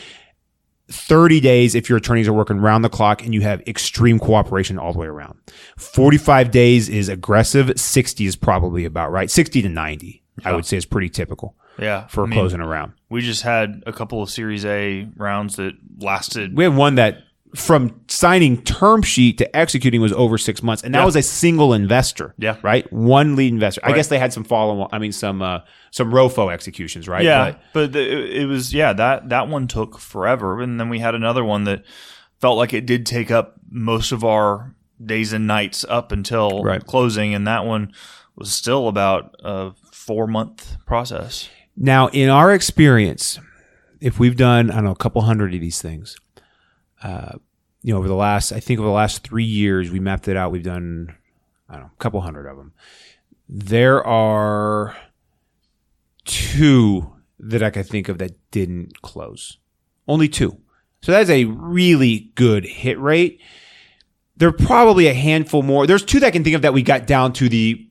30 0.90 1.40
days 1.40 1.76
if 1.76 1.90
your 1.90 1.98
attorneys 1.98 2.28
are 2.28 2.34
working 2.34 2.60
round 2.60 2.84
the 2.84 2.90
clock 2.90 3.24
and 3.24 3.34
you 3.34 3.42
have 3.42 3.62
extreme 3.68 4.20
cooperation 4.20 4.78
all 4.80 4.94
the 4.94 5.00
way 5.00 5.08
around. 5.08 5.38
45 5.78 6.52
days 6.52 6.90
is 6.90 7.10
aggressive. 7.10 7.80
60 7.80 8.26
is 8.26 8.36
probably 8.36 8.86
about 8.86 9.12
right. 9.12 9.30
60 9.30 9.62
to 9.62 9.70
90, 9.70 10.24
yeah. 10.42 10.50
I 10.50 10.54
would 10.54 10.66
say 10.66 10.78
is 10.78 10.86
pretty 10.86 11.10
typical. 11.10 11.56
Yeah. 11.78 12.08
For 12.08 12.24
I 12.24 12.28
mean, 12.28 12.40
closing 12.40 12.62
around. 12.62 12.94
We 13.10 13.22
just 13.22 13.44
had 13.44 13.84
a 13.86 13.94
couple 13.94 14.24
of 14.24 14.30
Series 14.30 14.66
A 14.66 15.08
rounds 15.16 15.58
that 15.58 15.74
lasted. 16.00 16.56
We 16.58 16.64
had 16.64 16.76
one 16.76 16.96
that 16.96 17.20
from 17.56 18.02
signing 18.08 18.62
term 18.64 19.02
sheet 19.02 19.38
to 19.38 19.56
executing 19.56 20.02
was 20.02 20.14
over 20.14 20.38
six 20.38 20.62
months, 20.62 20.84
and 20.84 20.94
that 20.94 21.00
yeah. 21.00 21.06
was 21.06 21.16
a 21.16 21.22
single 21.22 21.74
investor. 21.74 22.34
Yeah, 22.38 22.58
right. 22.62 22.92
One 22.92 23.36
lead 23.36 23.54
investor. 23.54 23.82
Right. 23.84 23.94
I 23.94 23.96
guess 23.96 24.08
they 24.08 24.20
had 24.20 24.34
some 24.34 24.44
follow. 24.44 24.90
I 24.92 25.00
mean, 25.00 25.12
some 25.12 25.42
uh, 25.42 25.60
some 25.92 26.12
ROFO 26.12 26.52
executions, 26.52 27.08
right? 27.08 27.24
Yeah, 27.24 27.52
but, 27.52 27.62
but 27.74 27.92
the, 27.94 28.42
it 28.42 28.46
was 28.46 28.74
yeah 28.74 28.94
that 28.94 29.30
that 29.30 29.48
one 29.48 29.68
took 29.68 29.98
forever, 29.98 30.62
and 30.62 30.80
then 30.80 30.90
we 30.90 31.00
had 31.00 31.16
another 31.16 31.44
one 31.44 31.64
that 31.66 31.84
felt 32.40 32.58
like 32.58 32.74
it 32.74 32.86
did 32.86 33.06
take 33.06 33.32
up 33.32 33.56
most 33.70 34.12
of 34.12 34.24
our 34.24 34.76
days 35.04 35.32
and 35.34 35.48
nights 35.48 35.86
up 35.88 36.12
until 36.12 36.64
right. 36.64 36.86
closing, 36.86 37.34
and 37.34 37.48
that 37.48 37.66
one 37.66 37.94
was 38.36 38.52
still 38.52 38.88
about 38.88 39.36
a 39.44 39.72
four 39.92 40.28
month 40.28 40.78
process. 40.86 41.50
Now, 41.76 42.08
in 42.08 42.30
our 42.30 42.54
experience, 42.54 43.40
if 44.02 44.20
we've 44.20 44.36
done 44.36 44.70
I 44.70 44.76
don't 44.76 44.86
know 44.86 44.92
a 44.92 44.96
couple 44.96 45.22
hundred 45.22 45.54
of 45.54 45.62
these 45.62 45.82
things 45.82 46.18
uh, 47.04 47.38
you 47.82 47.94
know, 47.94 48.00
over 48.00 48.08
the 48.08 48.16
last, 48.16 48.52
I 48.52 48.60
think 48.60 48.80
over 48.80 48.88
the 48.88 48.94
last 48.94 49.24
three 49.24 49.44
years, 49.44 49.92
we 49.92 50.00
mapped 50.00 50.28
it 50.28 50.38
out. 50.38 50.52
We've 50.52 50.64
done, 50.64 51.16
I 51.70 51.74
don't 51.74 51.84
know, 51.84 51.92
a 51.94 52.02
couple 52.02 52.22
hundred 52.22 52.48
of 52.48 52.58
them. 52.58 52.74
There 53.48 54.06
are 54.06 54.96
two 56.26 57.14
that 57.40 57.64
I 57.64 57.70
can 57.70 57.84
think 57.84 58.10
of 58.10 58.18
that 58.18 58.36
didn't 58.52 59.02
close. 59.02 59.58
Only 60.08 60.28
two. 60.28 60.60
So 61.02 61.12
that's 61.12 61.30
a 61.30 61.46
really 61.46 62.32
good 62.36 62.66
hit 62.66 63.00
rate. 63.00 63.40
There 64.36 64.50
are 64.50 64.54
probably 64.54 65.08
a 65.08 65.14
handful 65.14 65.64
more. 65.64 65.88
There's 65.88 66.04
two 66.04 66.20
that 66.20 66.28
I 66.28 66.32
can 66.32 66.44
think 66.44 66.56
of 66.56 66.64
that 66.64 66.74
we 66.74 66.82
got 66.82 67.08
down 67.08 67.34
to 67.34 67.50
the 67.50 67.88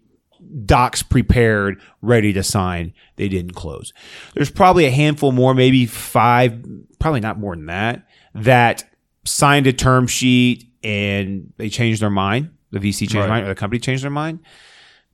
docs 0.65 1.03
prepared, 1.03 1.81
ready 2.03 2.33
to 2.33 2.43
sign. 2.43 2.93
They 3.17 3.29
didn't 3.29 3.55
close. 3.55 3.93
There's 4.35 4.51
probably 4.51 4.87
a 4.87 4.91
handful 4.91 5.33
more, 5.33 5.55
maybe 5.55 5.87
five, 5.87 6.65
probably 6.99 7.21
not 7.21 7.39
more 7.39 7.57
than 7.57 7.67
that, 7.67 8.07
that 8.35 8.85
signed 9.27 9.67
a 9.67 9.73
term 9.73 10.07
sheet 10.07 10.71
and 10.83 11.53
they 11.57 11.69
changed 11.69 12.03
their 12.03 12.11
mind. 12.11 12.51
The 12.71 12.79
VC 12.79 13.01
changed 13.01 13.15
right. 13.15 13.21
their 13.23 13.29
mind 13.29 13.47
or 13.47 13.49
the 13.49 13.55
company 13.55 13.81
changed 13.81 14.05
their 14.05 14.11
mind. 14.11 14.41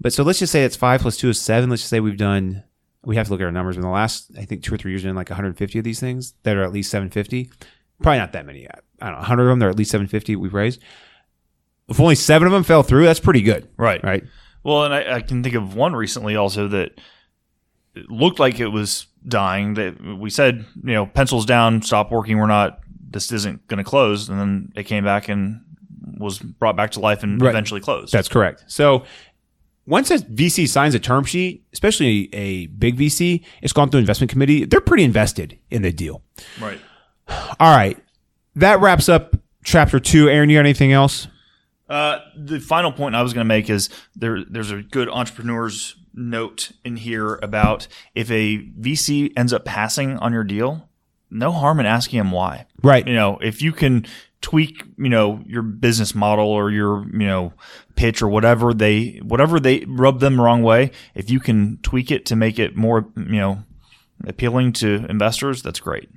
But 0.00 0.12
so 0.12 0.22
let's 0.22 0.38
just 0.38 0.52
say 0.52 0.64
it's 0.64 0.76
five 0.76 1.00
plus 1.00 1.16
two 1.16 1.28
is 1.28 1.40
seven. 1.40 1.70
Let's 1.70 1.82
just 1.82 1.90
say 1.90 2.00
we've 2.00 2.16
done, 2.16 2.64
we 3.04 3.16
have 3.16 3.26
to 3.26 3.32
look 3.32 3.40
at 3.40 3.44
our 3.44 3.52
numbers. 3.52 3.76
In 3.76 3.82
the 3.82 3.88
last, 3.88 4.30
I 4.38 4.44
think 4.44 4.62
two 4.62 4.74
or 4.74 4.78
three 4.78 4.92
years, 4.92 5.04
in 5.04 5.14
like 5.14 5.30
150 5.30 5.78
of 5.78 5.84
these 5.84 6.00
things 6.00 6.34
that 6.42 6.56
are 6.56 6.62
at 6.62 6.72
least 6.72 6.90
750. 6.90 7.50
Probably 8.00 8.18
not 8.18 8.32
that 8.32 8.46
many. 8.46 8.68
I 8.68 8.74
don't 9.00 9.12
know, 9.12 9.18
100 9.18 9.42
of 9.42 9.48
them, 9.48 9.58
they're 9.58 9.70
at 9.70 9.76
least 9.76 9.90
750 9.90 10.36
we've 10.36 10.54
raised. 10.54 10.82
If 11.88 12.00
only 12.00 12.14
seven 12.14 12.46
of 12.46 12.52
them 12.52 12.64
fell 12.64 12.82
through, 12.82 13.04
that's 13.04 13.20
pretty 13.20 13.42
good. 13.42 13.68
Right. 13.76 14.02
Right. 14.02 14.24
Well, 14.64 14.84
and 14.84 14.94
I, 14.94 15.16
I 15.16 15.20
can 15.20 15.42
think 15.42 15.54
of 15.54 15.74
one 15.74 15.94
recently 15.94 16.36
also 16.36 16.68
that 16.68 17.00
looked 18.08 18.38
like 18.38 18.60
it 18.60 18.68
was 18.68 19.06
dying. 19.26 19.74
That 19.74 20.00
we 20.18 20.30
said, 20.30 20.64
you 20.82 20.94
know, 20.94 21.06
pencils 21.06 21.46
down, 21.46 21.82
stop 21.82 22.10
working. 22.10 22.38
We're 22.38 22.46
not 22.46 22.80
this 23.12 23.32
isn't 23.32 23.66
going 23.68 23.78
to 23.78 23.84
close, 23.84 24.28
and 24.28 24.38
then 24.38 24.72
it 24.76 24.84
came 24.84 25.04
back 25.04 25.28
and 25.28 25.60
was 26.18 26.38
brought 26.38 26.76
back 26.76 26.90
to 26.92 27.00
life 27.00 27.22
and 27.22 27.40
right. 27.40 27.50
eventually 27.50 27.80
closed. 27.80 28.12
That's 28.12 28.28
correct. 28.28 28.64
So 28.66 29.04
once 29.86 30.10
a 30.10 30.18
VC 30.18 30.68
signs 30.68 30.94
a 30.94 30.98
term 30.98 31.24
sheet, 31.24 31.64
especially 31.72 32.32
a 32.32 32.66
big 32.66 32.96
VC, 32.96 33.44
it's 33.62 33.72
gone 33.72 33.90
through 33.90 34.00
investment 34.00 34.30
committee. 34.30 34.64
They're 34.64 34.80
pretty 34.80 35.04
invested 35.04 35.58
in 35.70 35.82
the 35.82 35.92
deal. 35.92 36.22
Right. 36.60 36.78
All 37.28 37.74
right. 37.74 37.98
That 38.54 38.80
wraps 38.80 39.08
up 39.08 39.36
chapter 39.64 39.98
two. 39.98 40.28
Aaron, 40.28 40.50
you 40.50 40.58
got 40.58 40.60
anything 40.60 40.92
else? 40.92 41.28
Uh, 41.88 42.18
the 42.36 42.60
final 42.60 42.92
point 42.92 43.14
I 43.14 43.22
was 43.22 43.32
going 43.32 43.44
to 43.44 43.48
make 43.48 43.68
is 43.68 43.90
there. 44.14 44.44
There's 44.44 44.70
a 44.70 44.82
good 44.82 45.08
entrepreneur's 45.08 45.96
note 46.14 46.72
in 46.84 46.96
here 46.96 47.38
about 47.42 47.86
if 48.14 48.30
a 48.30 48.58
VC 48.80 49.32
ends 49.36 49.52
up 49.52 49.64
passing 49.64 50.16
on 50.18 50.32
your 50.32 50.44
deal, 50.44 50.88
no 51.32 51.52
harm 51.52 51.80
in 51.80 51.86
asking 51.86 52.18
them 52.18 52.30
why. 52.30 52.66
Right. 52.82 53.06
You 53.06 53.14
know, 53.14 53.38
if 53.40 53.62
you 53.62 53.72
can 53.72 54.06
tweak, 54.40 54.84
you 54.98 55.08
know, 55.08 55.42
your 55.46 55.62
business 55.62 56.14
model 56.14 56.46
or 56.46 56.70
your, 56.70 57.04
you 57.12 57.26
know, 57.26 57.52
pitch 57.94 58.22
or 58.22 58.28
whatever 58.28 58.74
they, 58.74 59.20
whatever 59.22 59.60
they 59.60 59.84
rub 59.86 60.20
them 60.20 60.36
the 60.36 60.42
wrong 60.42 60.62
way, 60.62 60.90
if 61.14 61.30
you 61.30 61.40
can 61.40 61.78
tweak 61.82 62.10
it 62.10 62.26
to 62.26 62.36
make 62.36 62.58
it 62.58 62.76
more, 62.76 63.08
you 63.16 63.40
know, 63.40 63.62
appealing 64.26 64.72
to 64.72 65.06
investors, 65.08 65.62
that's 65.62 65.80
great. 65.80 66.08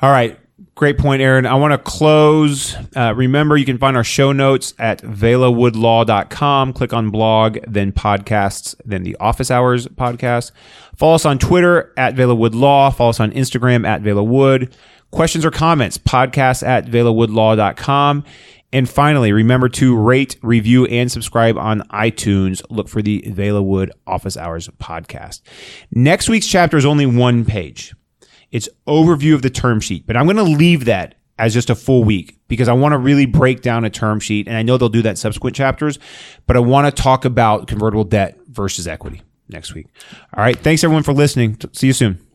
All 0.00 0.10
right. 0.10 0.38
Great 0.74 0.96
point, 0.96 1.20
Aaron. 1.20 1.44
I 1.44 1.54
want 1.54 1.72
to 1.72 1.78
close. 1.78 2.74
Uh, 2.94 3.12
remember, 3.14 3.58
you 3.58 3.66
can 3.66 3.76
find 3.76 3.94
our 3.94 4.04
show 4.04 4.32
notes 4.32 4.72
at 4.78 5.02
velawoodlaw.com. 5.02 6.72
Click 6.72 6.92
on 6.94 7.10
blog, 7.10 7.58
then 7.66 7.92
podcasts, 7.92 8.74
then 8.84 9.02
the 9.02 9.16
office 9.16 9.50
hours 9.50 9.86
podcast. 9.86 10.52
Follow 10.96 11.14
us 11.14 11.26
on 11.26 11.38
Twitter 11.38 11.92
at 11.98 12.14
velawoodlaw. 12.14 12.94
Follow 12.94 13.10
us 13.10 13.20
on 13.20 13.32
Instagram 13.32 13.86
at 13.86 14.02
velawood. 14.02 14.72
Questions 15.10 15.44
or 15.44 15.50
comments, 15.50 15.98
podcast 15.98 16.66
at 16.66 16.86
velawoodlaw.com. 16.86 18.24
And 18.72 18.88
finally, 18.88 19.32
remember 19.32 19.68
to 19.70 19.96
rate, 19.96 20.36
review, 20.42 20.86
and 20.86 21.10
subscribe 21.10 21.56
on 21.56 21.80
iTunes. 21.90 22.62
Look 22.70 22.88
for 22.88 23.00
the 23.00 23.22
Vela 23.28 23.62
Wood 23.62 23.92
Office 24.06 24.36
Hours 24.36 24.68
podcast. 24.78 25.42
Next 25.90 26.28
week's 26.28 26.46
chapter 26.46 26.76
is 26.76 26.84
only 26.84 27.06
one 27.06 27.44
page. 27.44 27.94
It's 28.52 28.68
overview 28.86 29.34
of 29.34 29.42
the 29.42 29.50
term 29.50 29.80
sheet, 29.80 30.06
but 30.06 30.16
I'm 30.16 30.26
going 30.26 30.36
to 30.36 30.42
leave 30.42 30.84
that 30.86 31.16
as 31.38 31.52
just 31.52 31.70
a 31.70 31.74
full 31.74 32.04
week 32.04 32.38
because 32.48 32.68
I 32.68 32.72
want 32.72 32.92
to 32.92 32.98
really 32.98 33.26
break 33.26 33.60
down 33.60 33.84
a 33.84 33.90
term 33.90 34.20
sheet. 34.20 34.48
And 34.48 34.56
I 34.56 34.62
know 34.62 34.78
they'll 34.78 34.88
do 34.88 35.02
that 35.02 35.18
subsequent 35.18 35.56
chapters, 35.56 35.98
but 36.46 36.56
I 36.56 36.60
want 36.60 36.94
to 36.94 37.02
talk 37.02 37.24
about 37.24 37.66
convertible 37.66 38.04
debt 38.04 38.38
versus 38.48 38.88
equity 38.88 39.22
next 39.48 39.74
week. 39.74 39.86
All 40.34 40.42
right. 40.42 40.58
Thanks 40.58 40.82
everyone 40.82 41.02
for 41.02 41.12
listening. 41.12 41.58
See 41.72 41.88
you 41.88 41.92
soon. 41.92 42.25